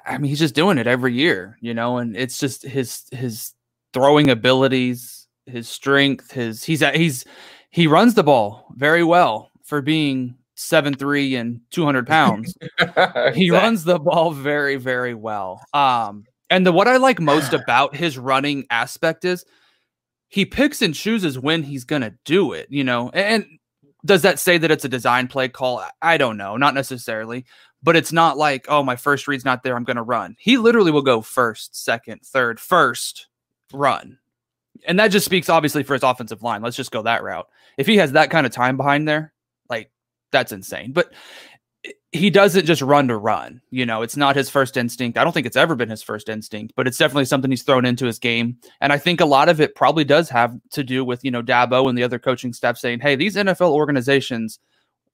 I 0.05 0.17
mean, 0.17 0.29
he's 0.29 0.39
just 0.39 0.55
doing 0.55 0.77
it 0.77 0.87
every 0.87 1.13
year, 1.13 1.57
you 1.61 1.73
know, 1.73 1.97
and 1.97 2.15
it's 2.15 2.39
just 2.39 2.63
his 2.63 3.03
his 3.11 3.53
throwing 3.93 4.29
abilities, 4.29 5.27
his 5.45 5.69
strength, 5.69 6.31
his 6.31 6.63
he's 6.63 6.81
he's 6.81 7.25
he 7.69 7.87
runs 7.87 8.13
the 8.15 8.23
ball 8.23 8.73
very 8.75 9.03
well 9.03 9.51
for 9.63 9.81
being 9.81 10.35
seven 10.57 10.93
three 10.93 11.35
and 11.35 11.61
200 11.71 12.05
pounds. 12.05 12.53
Exactly. 12.79 13.33
he 13.33 13.51
runs 13.51 13.83
the 13.83 13.99
ball 13.99 14.31
very 14.31 14.75
very 14.75 15.13
well. 15.13 15.63
Um 15.73 16.25
and 16.49 16.65
the 16.65 16.71
what 16.71 16.87
i 16.87 16.97
like 16.97 17.19
most 17.19 17.53
about 17.53 17.95
his 17.95 18.17
running 18.17 18.65
aspect 18.69 19.23
is 19.23 19.45
he 20.27 20.45
picks 20.45 20.81
and 20.81 20.93
chooses 20.93 21.39
when 21.39 21.63
he's 21.63 21.83
gonna 21.85 22.13
do 22.25 22.53
it 22.53 22.67
you 22.69 22.83
know? 22.83 23.09
And 23.09 23.45
does 24.05 24.21
that 24.23 24.39
say 24.39 24.57
that 24.57 24.71
it's 24.71 24.85
a 24.85 24.89
design 24.89 25.27
play 25.27 25.47
call? 25.49 25.83
I 26.01 26.17
don't 26.17 26.37
know 26.37 26.57
not 26.57 26.73
necessarily 26.73 27.45
but 27.83 27.95
it's 27.95 28.11
not 28.11 28.37
like 28.37 28.65
oh 28.67 28.81
my 28.83 28.95
first 28.95 29.27
read's 29.27 29.45
not 29.45 29.63
there 29.63 29.75
i'm 29.75 29.83
gonna 29.83 30.03
run. 30.03 30.35
He 30.39 30.57
literally 30.57 30.91
will 30.91 31.03
go 31.03 31.21
first 31.21 31.75
second 31.75 32.21
third 32.23 32.59
first 32.59 33.27
run. 33.73 34.17
And 34.87 34.99
that 34.99 35.09
just 35.09 35.25
speaks 35.25 35.49
obviously 35.49 35.83
for 35.83 35.93
his 35.93 36.03
offensive 36.03 36.43
line. 36.43 36.61
Let's 36.61 36.77
just 36.77 36.91
go 36.91 37.01
that 37.03 37.23
route. 37.23 37.47
If 37.77 37.87
he 37.87 37.97
has 37.97 38.11
that 38.13 38.29
kind 38.29 38.45
of 38.45 38.51
time 38.51 38.77
behind 38.77 39.07
there 39.07 39.33
that's 40.31 40.51
insane. 40.51 40.91
But 40.91 41.13
he 42.11 42.29
doesn't 42.29 42.65
just 42.65 42.81
run 42.81 43.07
to 43.07 43.17
run. 43.17 43.61
You 43.69 43.85
know, 43.85 44.01
it's 44.01 44.17
not 44.17 44.35
his 44.35 44.49
first 44.49 44.77
instinct. 44.77 45.17
I 45.17 45.23
don't 45.23 45.33
think 45.33 45.45
it's 45.45 45.57
ever 45.57 45.75
been 45.75 45.89
his 45.89 46.03
first 46.03 46.29
instinct, 46.29 46.73
but 46.75 46.87
it's 46.87 46.97
definitely 46.97 47.25
something 47.25 47.51
he's 47.51 47.63
thrown 47.63 47.85
into 47.85 48.05
his 48.05 48.19
game. 48.19 48.57
And 48.81 48.91
I 48.91 48.97
think 48.97 49.21
a 49.21 49.25
lot 49.25 49.49
of 49.49 49.61
it 49.61 49.75
probably 49.75 50.03
does 50.03 50.29
have 50.29 50.55
to 50.71 50.83
do 50.83 51.03
with, 51.03 51.23
you 51.23 51.31
know, 51.31 51.43
Dabo 51.43 51.87
and 51.87 51.97
the 51.97 52.03
other 52.03 52.19
coaching 52.19 52.53
staff 52.53 52.77
saying, 52.77 53.01
hey, 53.01 53.15
these 53.15 53.35
NFL 53.35 53.71
organizations 53.71 54.59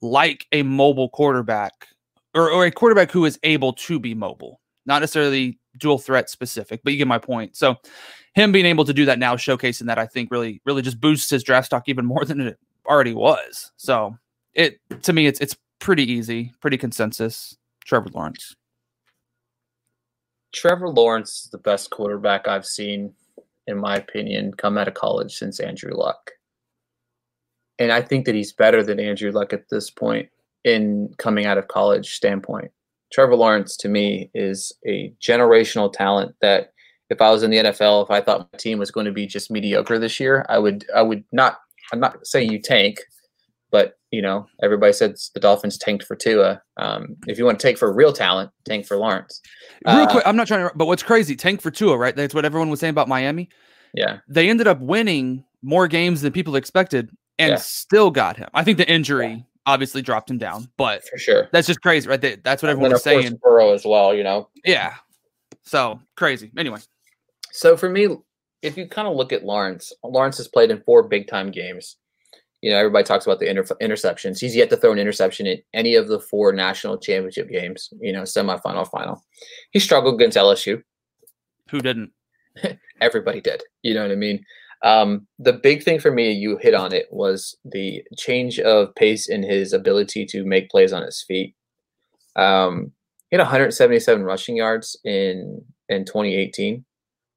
like 0.02 0.48
a 0.52 0.64
mobile 0.64 1.10
quarterback 1.10 1.88
or, 2.34 2.50
or 2.52 2.66
a 2.66 2.72
quarterback 2.72 3.12
who 3.12 3.26
is 3.26 3.40
able 3.44 3.74
to 3.74 4.00
be 4.00 4.14
mobile, 4.14 4.60
not 4.86 5.00
necessarily 5.00 5.60
dual 5.78 5.98
threat 5.98 6.30
specific, 6.30 6.82
but 6.84 6.94
you 6.94 6.98
get 6.98 7.08
my 7.08 7.20
point. 7.20 7.56
So 7.56 7.76
him 8.36 8.52
being 8.52 8.66
able 8.66 8.86
to 8.86 8.94
do 8.94 9.06
that 9.06 9.20
now, 9.20 9.36
showcasing 9.36 9.88
that, 9.88 10.00
I 10.00 10.06
think 10.06 10.32
really, 10.32 10.62
really 10.66 10.82
just 10.82 11.00
boosts 11.00 11.30
his 11.30 11.44
draft 11.44 11.68
stock 11.68 11.84
even 11.88 12.06
more 12.06 12.26
than 12.26 12.42
it 12.42 12.60
already 12.86 13.14
was. 13.14 13.72
So 13.78 14.18
it 14.56 14.80
to 15.04 15.14
me 15.14 15.28
it's 15.28 15.40
it's 15.40 15.58
pretty 15.80 16.10
easy, 16.10 16.54
pretty 16.62 16.78
consensus. 16.78 17.58
Trevor 17.86 18.10
Lawrence. 18.14 18.56
Trevor 20.54 20.90
Lawrence 20.90 21.46
is 21.46 21.50
the 21.52 21.58
best 21.58 21.90
quarterback 21.90 22.48
I've 22.48 22.66
seen 22.66 23.14
in 23.68 23.78
my 23.78 23.96
opinion, 23.96 24.54
come 24.54 24.78
out 24.78 24.88
of 24.88 24.94
college 24.94 25.36
since 25.36 25.60
Andrew 25.60 25.94
Luck. 25.94 26.32
And 27.80 27.92
I 27.92 28.02
think 28.02 28.26
that 28.26 28.36
he's 28.36 28.54
better 28.54 28.84
than 28.84 29.00
Andrew 29.00 29.32
Luck 29.32 29.54
at 29.54 29.70
this 29.70 29.90
point 29.90 30.30
in 30.64 31.14
coming 31.18 31.46
out 31.46 31.58
of 31.58 31.68
college 31.68 32.14
standpoint. 32.14 32.72
Trevor 33.12 33.36
Lawrence 33.36 33.78
to 33.78 33.90
me 33.90 34.30
is 34.34 34.72
a 34.88 35.14
generational 35.22 35.92
talent 35.92 36.36
that 36.42 36.74
if 37.10 37.22
I 37.22 37.30
was 37.32 37.44
in 37.44 37.52
the 37.52 37.58
NFL, 37.58 38.04
if 38.04 38.12
I 38.12 38.22
thought 38.22 38.50
my 38.52 38.58
team 38.58 38.80
was 38.80 38.92
going 38.92 39.06
to 39.06 39.12
be 39.12 39.28
just 39.28 39.52
mediocre 39.52 40.00
this 40.00 40.20
year, 40.20 40.46
I 40.50 40.58
would 40.58 40.86
I 40.96 41.02
would 41.02 41.24
not 41.32 41.60
I'm 41.92 42.00
not 42.00 42.26
saying 42.26 42.52
you 42.52 42.60
tank, 42.60 43.00
you 44.14 44.22
know, 44.22 44.46
everybody 44.62 44.94
said 44.94 45.16
the 45.34 45.40
Dolphins 45.40 45.76
tanked 45.76 46.04
for 46.04 46.16
Tua. 46.16 46.62
Um, 46.78 47.16
if 47.26 47.40
you 47.40 47.46
want 47.46 47.60
to 47.60 47.68
take 47.68 47.80
for 47.80 47.92
real 47.92 48.14
talent, 48.14 48.52
tank 48.64 48.86
for 48.86 48.96
Lawrence. 48.96 49.42
Real 49.88 49.96
uh, 49.96 50.12
quick, 50.12 50.24
I'm 50.28 50.36
not 50.36 50.46
trying 50.46 50.70
to, 50.70 50.72
but 50.76 50.86
what's 50.86 51.02
crazy, 51.02 51.36
tank 51.36 51.62
for 51.62 51.72
Tua, 51.72 51.98
right? 51.98 52.16
That's 52.16 52.36
what 52.36 52.46
everyone 52.46 52.70
was 52.70 52.80
saying 52.80 52.92
about 52.92 53.08
Miami. 53.08 53.50
Yeah, 53.96 54.20
they 54.28 54.52
ended 54.52 54.68
up 54.68 54.80
winning 54.80 55.44
more 55.64 55.88
games 55.88 56.22
than 56.22 56.32
people 56.32 56.56
expected, 56.56 57.10
and 57.40 57.54
yeah. 57.54 57.56
still 57.56 58.12
got 58.12 58.38
him. 58.38 58.50
I 58.54 58.64
think 58.64 58.78
the 58.78 58.88
injury 58.88 59.30
yeah. 59.30 59.40
obviously 59.66 60.04
dropped 60.04 60.30
him 60.30 60.38
down, 60.38 60.70
but 60.78 61.04
for 61.10 61.18
sure, 61.18 61.50
that's 61.52 61.66
just 61.66 61.82
crazy, 61.82 62.08
right? 62.08 62.22
That's 62.44 62.62
what 62.62 62.70
everyone 62.70 62.92
was 62.92 63.02
saying. 63.02 63.40
Burrow 63.42 63.74
as 63.74 63.84
well, 63.84 64.14
you 64.14 64.24
know. 64.24 64.48
Yeah, 64.64 64.94
so 65.64 66.00
crazy. 66.16 66.52
Anyway, 66.56 66.82
so 67.52 67.76
for 67.76 67.90
me, 67.90 68.10
if 68.62 68.78
you 68.78 68.88
kind 68.88 69.08
of 69.08 69.16
look 69.16 69.34
at 69.34 69.44
Lawrence, 69.44 69.92
Lawrence 70.04 70.38
has 70.38 70.48
played 70.48 70.70
in 70.70 70.84
four 70.84 71.02
big 71.02 71.28
time 71.28 71.50
games 71.50 71.98
you 72.64 72.72
know, 72.72 72.78
everybody 72.78 73.04
talks 73.04 73.26
about 73.26 73.42
the 73.42 73.50
inter- 73.50 73.76
interceptions. 73.82 74.40
He's 74.40 74.56
yet 74.56 74.70
to 74.70 74.78
throw 74.78 74.94
an 74.94 74.98
interception 74.98 75.46
in 75.46 75.62
any 75.74 75.96
of 75.96 76.08
the 76.08 76.18
four 76.18 76.54
national 76.54 76.98
championship 76.98 77.50
games, 77.50 77.90
you 78.00 78.14
know, 78.14 78.22
semifinal, 78.22 78.90
final. 78.90 79.22
He 79.72 79.82
struggled 79.82 80.16
against 80.16 80.38
LSU. 80.38 80.82
Who 81.72 81.82
didn't? 81.82 82.12
Everybody 83.02 83.42
did. 83.42 83.64
You 83.82 83.94
know 83.94 84.04
what 84.04 84.14
I 84.14 84.16
mean? 84.16 84.46
Um, 84.82 85.28
the 85.40 85.52
big 85.52 85.84
thing 85.84 86.00
for 86.00 86.10
me, 86.10 86.32
you 86.32 86.58
hit 86.58 86.74
on 86.74 86.94
it, 86.94 87.08
was 87.12 87.54
the 87.66 88.02
change 88.18 88.62
of 88.62 88.96
pace 88.96 89.28
in 89.28 89.44
his 89.44 89.74
ability 89.74 90.26
to 90.28 90.46
make 90.46 90.70
plays 90.70 90.94
on 90.94 91.04
his 91.04 91.22
feet. 91.22 91.58
Um, 92.38 92.94
he 93.30 93.36
had 93.36 93.42
177 93.42 94.24
rushing 94.24 94.56
yards 94.56 94.98
in 95.04 95.62
in 95.90 96.06
2018. 96.06 96.86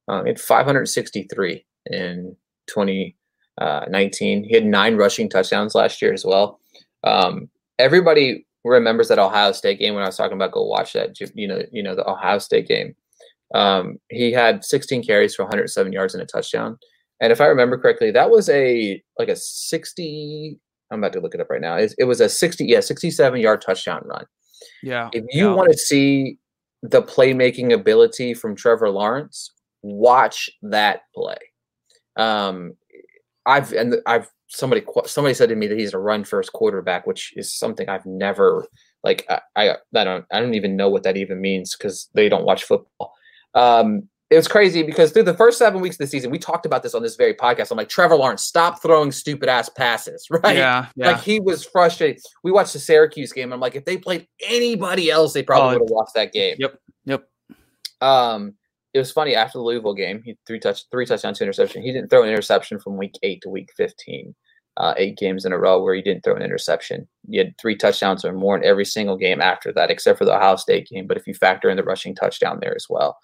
Um, 0.07 0.25
he 0.25 0.31
had 0.31 0.41
563 0.41 1.67
in 1.87 2.37
20 2.69 3.16
uh, 3.59 3.85
19. 3.89 4.45
He 4.45 4.55
had 4.55 4.65
nine 4.65 4.97
rushing 4.97 5.29
touchdowns 5.29 5.75
last 5.75 6.01
year 6.03 6.13
as 6.13 6.25
well. 6.25 6.61
Um, 7.05 7.49
everybody 7.79 8.47
remembers 8.65 9.09
that 9.09 9.19
Ohio 9.19 9.53
State 9.53 9.79
game 9.79 9.95
when 9.95 10.03
I 10.03 10.07
was 10.07 10.17
talking 10.17 10.37
about 10.37 10.53
go 10.53 10.65
watch 10.65 10.93
that. 10.95 11.19
You 11.35 11.49
know, 11.49 11.63
you 11.73 11.83
know 11.83 11.95
the 11.95 12.09
Ohio 12.09 12.39
State 12.39 12.69
game. 12.69 12.95
Um, 13.55 13.99
he 14.11 14.33
had 14.33 14.65
16 14.65 15.05
carries 15.05 15.35
for 15.35 15.45
107 15.45 15.93
yards 15.93 16.15
and 16.15 16.23
a 16.23 16.27
touchdown. 16.27 16.79
And 17.21 17.33
if 17.33 17.41
I 17.41 17.47
remember 17.47 17.79
correctly, 17.79 18.11
that 18.11 18.31
was 18.31 18.49
a 18.49 19.03
like 19.19 19.29
a 19.29 19.37
60. 19.37 20.59
I'm 20.91 20.99
about 20.99 21.13
to 21.15 21.21
look 21.21 21.35
it 21.35 21.41
up 21.41 21.51
right 21.51 21.61
now. 21.61 21.77
It, 21.77 21.95
it 21.99 22.05
was 22.05 22.21
a 22.21 22.29
60, 22.29 22.65
yeah, 22.65 22.81
67 22.81 23.41
yard 23.41 23.63
touchdown 23.63 24.03
run. 24.05 24.25
Yeah. 24.83 25.11
If 25.13 25.25
you 25.31 25.49
yeah. 25.49 25.55
want 25.55 25.73
to 25.73 25.79
see 25.79 26.39
the 26.83 27.03
playmaking 27.03 27.73
ability 27.73 28.35
from 28.35 28.55
Trevor 28.55 28.91
Lawrence, 28.91 29.53
watch 29.83 30.51
that 30.63 31.03
play. 31.15 31.39
Um, 32.17 32.75
I've 33.47 33.73
and 33.73 33.97
I've 34.07 34.29
somebody 34.49 34.85
somebody 35.07 35.35
said 35.35 35.49
to 35.49 35.57
me 35.57 35.67
that 35.69 35.79
he's 35.79 35.95
a 35.95 35.99
run 35.99 36.25
first 36.25 36.53
quarterback, 36.53 37.07
which 37.07 37.33
is 37.37 37.57
something 37.57 37.89
I've 37.89 38.07
never 38.07 38.67
like. 39.05 39.27
I 39.29 39.41
I, 39.57 39.71
I 39.95 40.05
don't 40.05 40.25
I 40.33 40.41
don't 40.41 40.55
even 40.55 40.77
know 40.77 40.89
what 40.89 41.05
that 41.05 41.17
even 41.17 41.41
means 41.41 41.77
because 41.77 42.09
they 42.15 42.29
don't 42.29 42.45
watch 42.45 42.65
football. 42.65 43.13
Um, 43.55 44.09
it 44.29 44.35
was 44.35 44.49
crazy 44.49 44.83
because 44.83 45.13
through 45.13 45.23
the 45.23 45.35
first 45.35 45.57
seven 45.57 45.81
weeks 45.81 45.95
of 45.95 45.99
the 45.99 46.07
season, 46.09 46.33
we 46.33 46.39
talked 46.39 46.67
about 46.67 46.83
this 46.83 46.95
on 46.97 47.03
this 47.03 47.15
very 47.15 47.33
podcast. 47.33 47.71
I'm 47.71 47.77
like, 47.77 47.89
Trevor 47.89 48.17
Lawrence, 48.17 48.43
stop 48.43 48.83
throwing 48.83 49.13
stupid 49.13 49.49
ass 49.49 49.69
passes, 49.69 50.27
right? 50.31 50.57
Yeah, 50.57 50.87
yeah. 50.97 51.13
Like 51.13 51.21
he 51.21 51.39
was 51.39 51.65
frustrated. 51.65 52.21
We 52.43 52.51
watched 52.51 52.73
the 52.73 52.81
Syracuse 52.81 53.33
game. 53.33 53.53
I'm 53.53 53.61
like, 53.61 53.77
if 53.77 53.85
they 53.85 53.97
played 53.97 54.27
anybody 54.45 55.11
else, 55.11 55.33
they 55.33 55.45
probably 55.45 55.77
oh, 55.77 55.79
would 55.79 55.89
have 55.89 55.91
lost 55.91 56.15
that 56.15 56.33
game. 56.33 56.57
Yep, 56.59 56.79
yep. 57.05 57.29
Um, 58.01 58.55
it 58.97 59.01
was 59.01 59.13
funny 59.13 59.35
after 59.35 59.59
the 59.59 59.65
Louisville 59.65 59.95
game. 59.95 60.23
He 60.25 60.37
three 60.47 60.59
touch 60.59 60.85
three 60.91 61.07
touchdowns, 61.07 61.39
two 61.39 61.45
interception. 61.45 61.83
He 61.83 61.93
didn't 61.93 62.09
throw 62.09 62.23
an 62.23 62.29
interception 62.29 62.79
from 62.79 62.97
week 62.97 63.15
eight 63.23 63.43
to 63.43 63.51
week 63.51 63.71
fifteen. 63.77 64.35
Uh, 64.79 64.93
eight 64.99 65.17
games 65.17 65.47
in 65.47 65.53
a 65.53 65.59
row 65.59 65.83
where 65.83 65.95
he 65.95 66.03
didn't 66.03 66.23
throw 66.23 66.37
an 66.37 66.43
interception. 66.43 67.09
He 67.31 67.39
had 67.39 67.57
three 67.59 67.77
touchdowns 67.77 68.27
or 68.27 68.35
more 68.35 68.59
in 68.59 68.63
every 68.63 68.85
single 68.85 69.17
game 69.17 69.41
after 69.41 69.73
that, 69.73 69.91
except 69.91 70.19
for 70.19 70.27
the 70.27 70.37
Ohio 70.37 70.57
State 70.57 70.89
game. 70.89 71.07
But 71.07 71.17
if 71.17 71.27
you 71.27 71.33
factor 71.33 71.71
in 71.71 71.79
the 71.79 71.83
rushing 71.83 72.15
touchdown 72.15 72.59
there 72.61 72.75
as 72.75 72.87
well, 72.91 73.17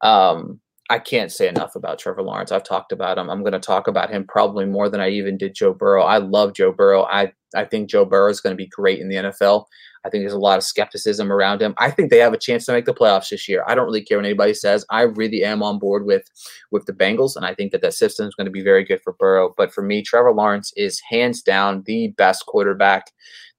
um, 0.00 0.60
I 0.90 0.98
can't 0.98 1.30
say 1.30 1.48
enough 1.48 1.76
about 1.76 1.98
Trevor 1.98 2.22
Lawrence. 2.22 2.50
I've 2.50 2.64
talked 2.64 2.92
about 2.92 3.18
him. 3.18 3.28
I'm 3.28 3.42
going 3.42 3.52
to 3.52 3.58
talk 3.60 3.88
about 3.88 4.10
him 4.10 4.24
probably 4.26 4.64
more 4.64 4.88
than 4.88 5.00
I 5.00 5.10
even 5.10 5.36
did 5.36 5.54
Joe 5.54 5.74
Burrow. 5.74 6.02
I 6.02 6.16
love 6.18 6.54
Joe 6.54 6.72
Burrow. 6.72 7.04
I 7.04 7.32
I 7.54 7.64
think 7.64 7.88
Joe 7.88 8.04
Burrow 8.04 8.30
is 8.30 8.40
going 8.40 8.52
to 8.52 8.62
be 8.62 8.66
great 8.66 9.00
in 9.00 9.08
the 9.08 9.16
NFL. 9.16 9.64
I 10.04 10.10
think 10.10 10.22
there's 10.22 10.32
a 10.32 10.38
lot 10.38 10.58
of 10.58 10.64
skepticism 10.64 11.32
around 11.32 11.60
him. 11.60 11.74
I 11.78 11.90
think 11.90 12.10
they 12.10 12.18
have 12.18 12.32
a 12.32 12.38
chance 12.38 12.66
to 12.66 12.72
make 12.72 12.84
the 12.84 12.94
playoffs 12.94 13.30
this 13.30 13.48
year. 13.48 13.64
I 13.66 13.74
don't 13.74 13.86
really 13.86 14.04
care 14.04 14.18
what 14.18 14.24
anybody 14.24 14.54
says. 14.54 14.84
I 14.90 15.02
really 15.02 15.44
am 15.44 15.62
on 15.62 15.78
board 15.78 16.04
with 16.04 16.24
with 16.70 16.86
the 16.86 16.92
Bengals, 16.92 17.36
and 17.36 17.44
I 17.44 17.54
think 17.54 17.72
that 17.72 17.82
that 17.82 17.94
system 17.94 18.26
is 18.26 18.34
going 18.34 18.46
to 18.46 18.50
be 18.50 18.62
very 18.62 18.84
good 18.84 19.00
for 19.02 19.14
Burrow. 19.14 19.54
But 19.56 19.72
for 19.72 19.82
me, 19.82 20.02
Trevor 20.02 20.32
Lawrence 20.32 20.72
is 20.76 21.02
hands 21.10 21.42
down 21.42 21.82
the 21.86 22.08
best 22.16 22.46
quarterback, 22.46 23.10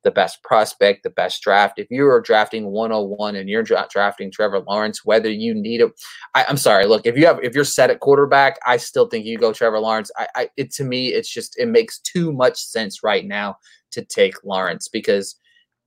the 0.03 0.11
best 0.11 0.41
prospect, 0.43 1.03
the 1.03 1.09
best 1.09 1.41
draft. 1.41 1.77
If 1.77 1.87
you 1.89 2.07
are 2.07 2.21
drafting 2.21 2.67
101 2.67 3.35
and 3.35 3.49
you're 3.49 3.63
dra- 3.63 3.87
drafting 3.89 4.31
Trevor 4.31 4.59
Lawrence, 4.61 5.03
whether 5.03 5.29
you 5.29 5.53
need 5.53 5.81
it, 5.81 5.91
I, 6.35 6.45
am 6.47 6.57
sorry. 6.57 6.85
Look, 6.85 7.05
if 7.05 7.17
you 7.17 7.25
have 7.25 7.39
if 7.43 7.53
you're 7.53 7.63
set 7.63 7.89
at 7.89 7.99
quarterback, 7.99 8.57
I 8.65 8.77
still 8.77 9.07
think 9.07 9.25
you 9.25 9.37
go 9.37 9.51
Trevor 9.51 9.79
Lawrence. 9.79 10.11
I, 10.17 10.27
I 10.35 10.49
it 10.57 10.71
to 10.73 10.83
me, 10.83 11.07
it's 11.09 11.31
just 11.31 11.57
it 11.57 11.67
makes 11.67 11.99
too 11.99 12.31
much 12.31 12.57
sense 12.57 13.03
right 13.03 13.25
now 13.25 13.57
to 13.91 14.03
take 14.03 14.43
Lawrence 14.43 14.87
because 14.87 15.35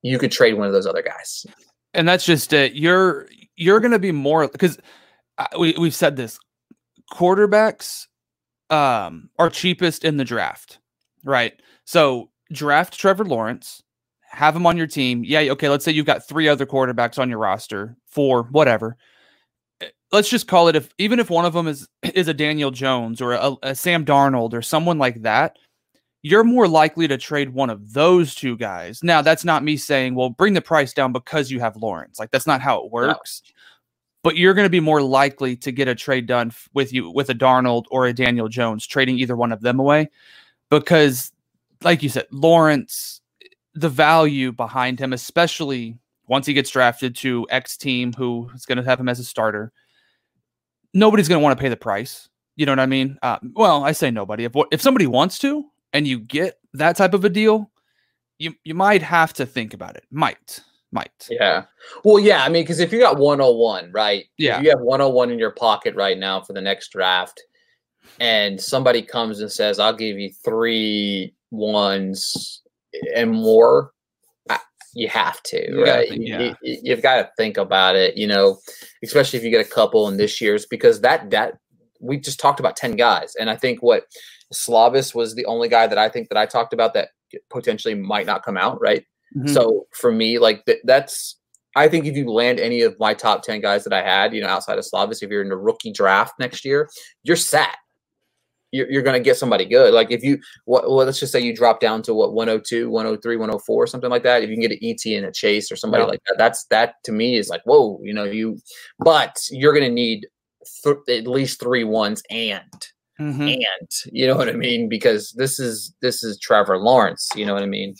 you 0.02 0.18
could 0.18 0.32
trade 0.32 0.54
one 0.54 0.66
of 0.66 0.72
those 0.72 0.86
other 0.86 1.02
guys. 1.02 1.46
And 1.94 2.06
that's 2.06 2.24
just 2.24 2.52
it. 2.52 2.74
You're 2.74 3.28
you're 3.56 3.80
going 3.80 3.92
to 3.92 3.98
be 3.98 4.12
more 4.12 4.48
because 4.48 4.78
we 5.58 5.74
we've 5.78 5.94
said 5.94 6.16
this. 6.16 6.38
Quarterbacks 7.12 8.06
um, 8.70 9.28
are 9.38 9.50
cheapest 9.50 10.04
in 10.04 10.16
the 10.16 10.24
draft, 10.24 10.78
right? 11.24 11.52
So 11.84 12.30
draft 12.52 12.98
Trevor 12.98 13.24
Lawrence, 13.24 13.81
have 14.32 14.56
him 14.56 14.66
on 14.66 14.76
your 14.76 14.86
team. 14.86 15.22
Yeah, 15.24 15.40
okay. 15.52 15.68
Let's 15.68 15.84
say 15.84 15.92
you've 15.92 16.06
got 16.06 16.26
three 16.26 16.48
other 16.48 16.66
quarterbacks 16.66 17.18
on 17.18 17.28
your 17.28 17.38
roster, 17.38 17.96
four, 18.06 18.44
whatever. 18.44 18.96
Eh, 19.80 19.88
let's 20.10 20.28
just 20.28 20.48
call 20.48 20.68
it 20.68 20.76
if 20.76 20.92
even 20.98 21.20
if 21.20 21.30
one 21.30 21.44
of 21.44 21.52
them 21.52 21.68
is 21.68 21.88
is 22.02 22.28
a 22.28 22.34
Daniel 22.34 22.70
Jones 22.70 23.20
or 23.20 23.32
a, 23.32 23.54
a 23.62 23.74
Sam 23.74 24.04
Darnold 24.04 24.54
or 24.54 24.62
someone 24.62 24.98
like 24.98 25.22
that, 25.22 25.58
you're 26.22 26.44
more 26.44 26.66
likely 26.66 27.06
to 27.08 27.18
trade 27.18 27.50
one 27.50 27.68
of 27.68 27.92
those 27.92 28.34
two 28.34 28.56
guys. 28.56 29.02
Now, 29.02 29.22
that's 29.22 29.44
not 29.44 29.64
me 29.64 29.76
saying, 29.76 30.14
well, 30.14 30.30
bring 30.30 30.54
the 30.54 30.62
price 30.62 30.94
down 30.94 31.12
because 31.12 31.50
you 31.50 31.60
have 31.60 31.76
Lawrence. 31.76 32.18
Like 32.18 32.30
that's 32.30 32.46
not 32.46 32.62
how 32.62 32.84
it 32.84 32.90
works. 32.90 33.42
No. 33.44 33.52
But 34.24 34.36
you're 34.36 34.54
going 34.54 34.66
to 34.66 34.70
be 34.70 34.80
more 34.80 35.02
likely 35.02 35.56
to 35.56 35.72
get 35.72 35.88
a 35.88 35.96
trade 35.96 36.26
done 36.26 36.52
with 36.74 36.92
you 36.92 37.10
with 37.10 37.28
a 37.28 37.34
Darnold 37.34 37.84
or 37.90 38.06
a 38.06 38.12
Daniel 38.12 38.48
Jones, 38.48 38.86
trading 38.86 39.18
either 39.18 39.34
one 39.34 39.50
of 39.50 39.62
them 39.62 39.80
away, 39.80 40.10
because, 40.70 41.32
like 41.82 42.04
you 42.04 42.08
said, 42.08 42.28
Lawrence, 42.30 43.20
the 43.74 43.88
value 43.88 44.52
behind 44.52 45.00
him, 45.00 45.12
especially 45.12 45.98
once 46.28 46.46
he 46.46 46.54
gets 46.54 46.70
drafted 46.70 47.16
to 47.16 47.46
X 47.50 47.76
team 47.76 48.12
who 48.12 48.50
is 48.54 48.66
going 48.66 48.78
to 48.78 48.84
have 48.84 49.00
him 49.00 49.08
as 49.08 49.18
a 49.18 49.24
starter, 49.24 49.72
nobody's 50.94 51.28
going 51.28 51.40
to 51.40 51.42
want 51.42 51.56
to 51.56 51.60
pay 51.60 51.68
the 51.68 51.76
price. 51.76 52.28
You 52.56 52.66
know 52.66 52.72
what 52.72 52.80
I 52.80 52.86
mean? 52.86 53.18
Uh, 53.22 53.38
well, 53.54 53.84
I 53.84 53.92
say 53.92 54.10
nobody. 54.10 54.44
If 54.44 54.52
if 54.70 54.82
somebody 54.82 55.06
wants 55.06 55.38
to, 55.40 55.64
and 55.92 56.06
you 56.06 56.20
get 56.20 56.58
that 56.74 56.96
type 56.96 57.14
of 57.14 57.24
a 57.24 57.30
deal, 57.30 57.70
you 58.38 58.54
you 58.64 58.74
might 58.74 59.02
have 59.02 59.32
to 59.34 59.46
think 59.46 59.74
about 59.74 59.96
it. 59.96 60.04
Might. 60.10 60.60
Might. 60.94 61.28
Yeah. 61.30 61.64
Well, 62.04 62.18
yeah. 62.18 62.44
I 62.44 62.50
mean, 62.50 62.64
because 62.64 62.78
if 62.78 62.92
you 62.92 62.98
got 62.98 63.16
101, 63.16 63.92
right? 63.92 64.26
Yeah. 64.36 64.58
If 64.58 64.64
you 64.64 64.70
have 64.70 64.80
101 64.80 65.30
in 65.30 65.38
your 65.38 65.52
pocket 65.52 65.94
right 65.94 66.18
now 66.18 66.42
for 66.42 66.52
the 66.52 66.60
next 66.60 66.92
draft, 66.92 67.42
and 68.20 68.60
somebody 68.60 69.00
comes 69.00 69.40
and 69.40 69.50
says, 69.50 69.78
I'll 69.78 69.96
give 69.96 70.18
you 70.18 70.30
three 70.44 71.34
ones 71.50 72.60
and 73.14 73.30
more, 73.30 73.92
you 74.94 75.08
have 75.08 75.42
to, 75.44 75.70
you 75.70 75.84
right? 75.84 76.08
Think, 76.08 76.22
yeah. 76.26 76.54
you, 76.62 76.78
you, 76.82 76.94
have 76.94 77.02
got 77.02 77.16
to 77.16 77.30
think 77.36 77.56
about 77.56 77.96
it, 77.96 78.16
you 78.16 78.26
know, 78.26 78.58
especially 79.02 79.38
if 79.38 79.44
you 79.44 79.50
get 79.50 79.64
a 79.64 79.68
couple 79.68 80.08
in 80.08 80.16
this 80.16 80.40
year's, 80.40 80.66
because 80.66 81.00
that, 81.00 81.30
that, 81.30 81.54
we 82.00 82.18
just 82.18 82.40
talked 82.40 82.60
about 82.60 82.76
10 82.76 82.96
guys. 82.96 83.34
And 83.36 83.48
I 83.48 83.56
think 83.56 83.82
what 83.82 84.04
Slovis 84.52 85.14
was 85.14 85.34
the 85.34 85.46
only 85.46 85.68
guy 85.68 85.86
that 85.86 85.98
I 85.98 86.08
think 86.08 86.28
that 86.28 86.36
I 86.36 86.46
talked 86.46 86.72
about 86.72 86.94
that 86.94 87.10
potentially 87.48 87.94
might 87.94 88.26
not 88.26 88.44
come 88.44 88.56
out, 88.56 88.80
right? 88.80 89.04
Mm-hmm. 89.36 89.48
So 89.48 89.86
for 89.92 90.12
me, 90.12 90.38
like 90.38 90.64
th- 90.66 90.80
that's 90.84 91.38
I 91.74 91.88
think 91.88 92.04
if 92.04 92.16
you 92.16 92.30
land 92.30 92.60
any 92.60 92.82
of 92.82 92.98
my 92.98 93.14
top 93.14 93.42
10 93.42 93.60
guys 93.60 93.84
that 93.84 93.94
I 93.94 94.02
had, 94.02 94.34
you 94.34 94.42
know, 94.42 94.48
outside 94.48 94.78
of 94.78 94.84
Slovis, 94.84 95.22
if 95.22 95.30
you're 95.30 95.42
in 95.42 95.52
a 95.52 95.56
rookie 95.56 95.92
draft 95.92 96.34
next 96.38 96.64
year, 96.64 96.90
you're 97.22 97.36
set. 97.36 97.76
You're, 98.72 98.90
you're 98.90 99.02
going 99.02 99.18
to 99.18 99.24
get 99.24 99.36
somebody 99.36 99.64
good. 99.64 99.94
Like 99.94 100.10
if 100.10 100.22
you, 100.22 100.38
what, 100.64 100.84
well, 100.84 101.04
let's 101.04 101.20
just 101.20 101.30
say 101.30 101.40
you 101.40 101.54
drop 101.54 101.78
down 101.78 102.02
to 102.02 102.14
what, 102.14 102.32
102, 102.32 102.90
103, 102.90 103.36
104, 103.36 103.86
something 103.86 104.10
like 104.10 104.22
that. 104.24 104.42
If 104.42 104.50
you 104.50 104.56
can 104.56 104.62
get 104.62 104.72
an 104.72 104.78
ET 104.82 105.04
and 105.16 105.26
a 105.26 105.32
chase 105.32 105.70
or 105.70 105.76
somebody 105.76 106.02
yeah. 106.02 106.08
like 106.08 106.20
that, 106.26 106.36
that's, 106.38 106.64
that 106.66 106.94
to 107.04 107.12
me 107.12 107.36
is 107.36 107.48
like, 107.48 107.62
whoa, 107.64 108.00
you 108.02 108.12
know, 108.12 108.24
you, 108.24 108.58
but 108.98 109.36
you're 109.50 109.74
going 109.74 109.88
to 109.88 109.94
need 109.94 110.26
th- 110.84 110.96
at 111.08 111.26
least 111.26 111.60
three 111.60 111.84
ones 111.84 112.22
and 112.30 112.62
Mhm. 113.20 113.54
and 113.54 113.88
you 114.06 114.26
know 114.26 114.36
what 114.36 114.48
I 114.48 114.52
mean 114.52 114.88
because 114.88 115.32
this 115.32 115.60
is 115.60 115.94
this 116.00 116.24
is 116.24 116.38
Trevor 116.38 116.78
Lawrence. 116.78 117.28
You 117.36 117.46
know 117.46 117.54
what 117.54 117.62
I 117.62 117.66
mean. 117.66 117.94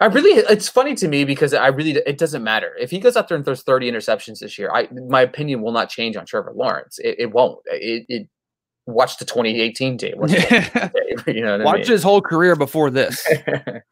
I 0.00 0.06
really, 0.06 0.30
it's 0.48 0.68
funny 0.68 0.94
to 0.94 1.08
me 1.08 1.24
because 1.24 1.52
I 1.52 1.68
really, 1.68 2.00
it 2.06 2.18
doesn't 2.18 2.44
matter 2.44 2.72
if 2.78 2.90
he 2.90 3.00
goes 3.00 3.16
out 3.16 3.28
there 3.28 3.36
and 3.36 3.44
throws 3.44 3.62
thirty 3.62 3.90
interceptions 3.90 4.38
this 4.40 4.58
year. 4.58 4.70
I, 4.72 4.88
my 5.08 5.22
opinion 5.22 5.60
will 5.60 5.72
not 5.72 5.88
change 5.88 6.16
on 6.16 6.24
Trevor 6.24 6.52
Lawrence. 6.54 6.98
It, 7.00 7.16
it 7.18 7.32
won't. 7.32 7.58
It, 7.66 8.04
it, 8.08 8.28
watch 8.88 9.18
the 9.18 9.24
2018 9.24 9.98
tape. 9.98 10.16
Watch 10.16 10.30
2018 10.32 10.90
tape, 10.90 11.26
you 11.36 11.42
know 11.42 11.58
what 11.58 11.66
I 11.66 11.72
mean? 11.78 11.86
his 11.86 12.02
whole 12.02 12.22
career 12.22 12.56
before 12.56 12.90
this. 12.90 13.26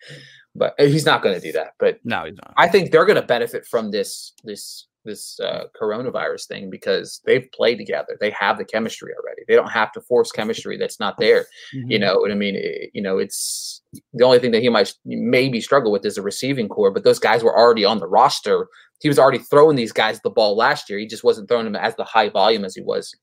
but 0.55 0.75
he's 0.79 1.05
not 1.07 1.23
going 1.23 1.35
to 1.35 1.41
do 1.41 1.53
that. 1.53 1.73
But 1.79 2.01
no, 2.05 2.25
he's 2.25 2.37
not. 2.37 2.55
I 2.57 2.69
think 2.69 2.91
they're 2.91 3.05
going 3.05 3.21
to 3.21 3.27
benefit 3.27 3.67
from 3.67 3.91
this 3.91 4.33
this 4.45 4.87
this 5.07 5.41
uh, 5.41 5.65
coronavirus 5.81 6.47
thing 6.49 6.69
because 6.71 7.21
they've 7.25 7.51
played 7.53 7.77
together. 7.79 8.17
They 8.21 8.31
have 8.31 8.59
the 8.59 8.65
chemistry 8.65 9.13
already. 9.19 9.43
They 9.49 9.55
don't 9.55 9.71
have 9.71 9.93
to 9.93 10.01
force 10.03 10.31
chemistry 10.33 10.77
that's 10.77 11.01
not 11.01 11.17
there. 11.19 11.47
You 11.73 11.99
Mhm. 11.99 12.01
know 12.01 12.19
what 12.19 12.31
I 12.31 12.35
mean? 12.35 12.57
It- 12.57 12.91
you 12.93 13.01
know, 13.03 13.19
it's 13.19 13.81
the 14.13 14.25
only 14.25 14.39
thing 14.39 14.51
that 14.51 14.63
he 14.63 14.69
might 14.69 14.93
maybe 15.05 15.61
struggle 15.61 15.91
with 15.93 16.05
is 16.05 16.19
a 16.19 16.23
receiving 16.23 16.69
corps. 16.69 16.91
But 16.91 17.05
those 17.05 17.19
guys 17.19 17.43
were 17.43 17.57
already 17.57 17.85
on 17.85 17.99
the 17.99 18.07
roster. 18.09 18.69
He 19.01 19.09
was 19.09 19.19
already 19.19 19.39
throwing 19.39 19.77
these 19.77 19.93
guys 19.93 20.21
the 20.21 20.31
ball 20.31 20.57
last 20.57 20.89
year. 20.89 20.99
He 20.99 21.07
just 21.07 21.23
wasn't 21.25 21.49
throwing 21.49 21.65
them 21.67 21.77
as 21.77 21.95
the 21.97 22.05
high 22.05 22.31
volume 22.31 22.65
as 22.65 22.75
he 22.75 22.81
was. 22.81 23.15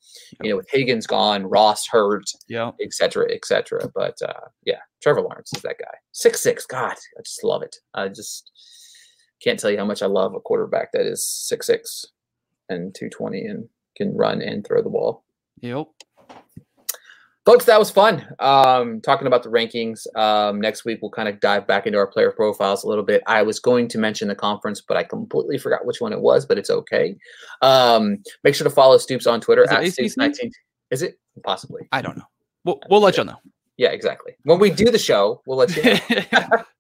You 0.42 0.52
know, 0.52 0.58
with 0.58 0.70
Higgins 0.70 1.08
gone, 1.08 1.44
Ross 1.46 1.88
hurt, 1.88 2.26
Yeah. 2.48 2.72
et 2.80 2.94
cetera, 2.94 3.26
et 3.32 3.44
cetera. 3.46 3.90
But 3.94 4.22
uh, 4.22 4.48
yeah, 4.66 4.80
Trevor 5.02 5.22
Lawrence 5.22 5.52
is 5.56 5.64
that 5.64 5.80
guy. 5.80 5.96
Six 6.12 6.42
six. 6.42 6.66
God, 6.68 6.92
I 7.18 7.22
just 7.24 7.44
love 7.44 7.64
it. 7.64 7.76
I 7.96 8.08
just 8.08 8.52
can't 9.44 9.60
tell 9.60 9.70
you 9.72 9.78
how 9.78 9.86
much 9.86 10.02
I 10.02 10.08
love 10.08 10.36
a 10.36 10.40
quarterback 10.40 10.92
that 10.94 11.06
is 11.06 11.26
six 11.26 11.68
six 11.68 12.06
and 12.70 12.94
two 12.96 13.10
twenty 13.10 13.46
and 13.46 13.68
can 13.96 14.16
run 14.16 14.42
and 14.42 14.66
throw 14.66 14.82
the 14.82 14.90
ball. 14.90 15.24
Yep. 15.62 15.88
Folks, 17.46 17.66
that 17.66 17.78
was 17.78 17.92
fun. 17.92 18.26
Um, 18.40 19.02
talking 19.02 19.28
about 19.28 19.44
the 19.44 19.50
rankings. 19.50 20.08
Um, 20.16 20.62
next 20.62 20.86
week 20.86 21.00
we'll 21.02 21.12
kind 21.12 21.28
of 21.28 21.42
dive 21.42 21.68
back 21.68 21.86
into 21.86 21.98
our 21.98 22.08
player 22.08 22.32
profiles 22.32 22.86
a 22.86 22.88
little 22.88 23.04
bit. 23.04 23.22
I 23.28 23.42
was 23.42 23.60
going 23.60 23.90
to 23.90 23.98
mention 23.98 24.30
the 24.30 24.36
conference, 24.36 24.80
but 24.80 24.96
I 24.96 25.04
completely 25.04 25.58
forgot 25.58 25.86
which 25.86 26.00
one 26.00 26.14
it 26.14 26.22
was, 26.22 26.46
but 26.46 26.58
it's 26.58 26.70
okay. 26.70 27.18
Um, 27.62 28.24
make 28.46 28.56
sure 28.56 28.64
to 28.64 28.74
follow 28.74 28.98
Stoops 28.98 29.28
on 29.28 29.42
Twitter 29.42 29.64
Is 29.64 29.72
it 29.72 29.76
at 29.76 29.92
Stoops 29.92 30.18
nineteen. 30.18 30.52
Is 30.90 31.02
it 31.02 31.20
possibly? 31.44 31.82
I 31.92 32.02
don't 32.02 32.18
know. 32.18 32.28
We'll, 32.64 32.80
we'll 32.90 33.02
let 33.02 33.18
you 33.18 33.26
know. 33.26 33.40
Yeah, 33.76 33.90
exactly. 33.90 34.36
When 34.44 34.60
we 34.60 34.70
do 34.70 34.90
the 34.90 35.00
show, 35.00 35.42
we'll 35.46 35.58
let 35.58 35.76
you 35.76 35.84
know. 36.32 36.64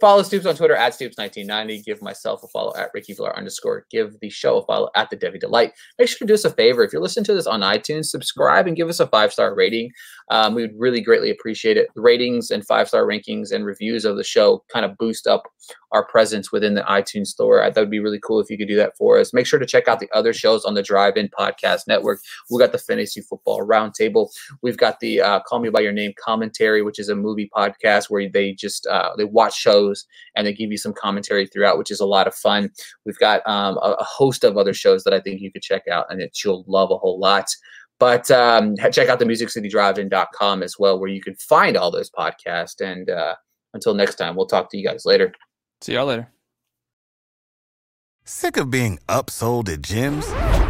follow 0.00 0.22
Stoops 0.22 0.46
on 0.46 0.56
Twitter 0.56 0.74
at 0.74 0.92
Stoops1990. 0.92 1.84
Give 1.84 2.02
myself 2.02 2.42
a 2.42 2.48
follow 2.48 2.72
at 2.76 2.90
Ricky 2.94 3.14
Villar 3.14 3.36
underscore. 3.36 3.86
Give 3.90 4.18
the 4.20 4.30
show 4.30 4.58
a 4.58 4.66
follow 4.66 4.90
at 4.96 5.10
the 5.10 5.16
Devy 5.16 5.40
Delight. 5.40 5.72
Make 5.98 6.08
sure 6.08 6.18
to 6.18 6.26
do 6.26 6.34
us 6.34 6.44
a 6.44 6.50
favor. 6.50 6.82
If 6.82 6.92
you're 6.92 7.02
listening 7.02 7.24
to 7.24 7.34
this 7.34 7.46
on 7.46 7.60
iTunes, 7.60 8.06
subscribe 8.06 8.66
and 8.66 8.76
give 8.76 8.88
us 8.88 9.00
a 9.00 9.06
five 9.06 9.32
star 9.32 9.54
rating. 9.54 9.90
Um, 10.30 10.54
we 10.54 10.62
would 10.62 10.78
really 10.78 11.00
greatly 11.00 11.30
appreciate 11.30 11.76
it. 11.76 11.88
Ratings 11.94 12.50
and 12.50 12.66
five 12.66 12.88
star 12.88 13.04
rankings 13.04 13.52
and 13.52 13.66
reviews 13.66 14.04
of 14.04 14.16
the 14.16 14.24
show 14.24 14.64
kind 14.72 14.84
of 14.84 14.96
boost 14.98 15.26
up 15.26 15.44
our 15.92 16.04
presence 16.04 16.52
within 16.52 16.74
the 16.74 16.82
iTunes 16.82 17.28
store. 17.28 17.62
Thought 17.62 17.76
it'd 17.76 17.90
be 17.90 17.98
really 17.98 18.20
cool 18.20 18.40
if 18.40 18.50
you 18.50 18.56
could 18.56 18.68
do 18.68 18.76
that 18.76 18.96
for 18.96 19.18
us. 19.18 19.32
Make 19.32 19.46
sure 19.46 19.58
to 19.58 19.66
check 19.66 19.88
out 19.88 20.00
the 20.00 20.10
other 20.14 20.32
shows 20.32 20.64
on 20.64 20.74
the 20.74 20.82
Drive 20.82 21.16
In 21.16 21.28
Podcast 21.28 21.86
Network. 21.86 22.20
We 22.50 22.58
got 22.58 22.72
the 22.72 22.78
Fantasy 22.78 23.20
Football 23.20 23.66
Roundtable. 23.66 24.28
We've 24.62 24.76
got 24.76 25.00
the 25.00 25.20
uh, 25.20 25.40
Call 25.40 25.60
Me 25.60 25.68
by 25.68 25.80
Your 25.80 25.92
Name 25.92 26.12
commentary, 26.22 26.82
which 26.82 26.98
is 26.98 27.08
a 27.08 27.16
movie 27.16 27.50
podcast 27.54 28.08
where 28.08 28.28
they 28.28 28.52
just 28.52 28.86
uh, 28.86 29.10
they 29.16 29.24
watch 29.24 29.49
shows 29.52 30.06
and 30.34 30.46
they 30.46 30.52
give 30.52 30.70
you 30.70 30.78
some 30.78 30.92
commentary 30.92 31.46
throughout, 31.46 31.78
which 31.78 31.90
is 31.90 32.00
a 32.00 32.06
lot 32.06 32.26
of 32.26 32.34
fun. 32.34 32.70
We've 33.04 33.18
got 33.18 33.46
um, 33.46 33.78
a, 33.78 33.96
a 33.98 34.04
host 34.04 34.44
of 34.44 34.56
other 34.56 34.74
shows 34.74 35.04
that 35.04 35.14
I 35.14 35.20
think 35.20 35.40
you 35.40 35.52
could 35.52 35.62
check 35.62 35.88
out 35.88 36.06
and 36.10 36.20
that 36.20 36.44
you'll 36.44 36.64
love 36.66 36.90
a 36.90 36.98
whole 36.98 37.18
lot. 37.18 37.48
But 37.98 38.30
um, 38.30 38.76
check 38.92 39.08
out 39.08 39.18
the 39.18 39.26
musiccitydrivein.com 39.26 40.62
as 40.62 40.78
well, 40.78 40.98
where 40.98 41.10
you 41.10 41.20
can 41.20 41.34
find 41.34 41.76
all 41.76 41.90
those 41.90 42.10
podcasts. 42.10 42.80
And 42.80 43.10
uh, 43.10 43.34
until 43.74 43.94
next 43.94 44.16
time, 44.16 44.36
we'll 44.36 44.46
talk 44.46 44.70
to 44.70 44.78
you 44.78 44.86
guys 44.86 45.04
later. 45.04 45.32
See 45.82 45.92
y'all 45.92 46.06
later. 46.06 46.30
Sick 48.24 48.56
of 48.56 48.70
being 48.70 48.98
upsold 49.08 49.68
at 49.68 49.82
gyms? 49.82 50.69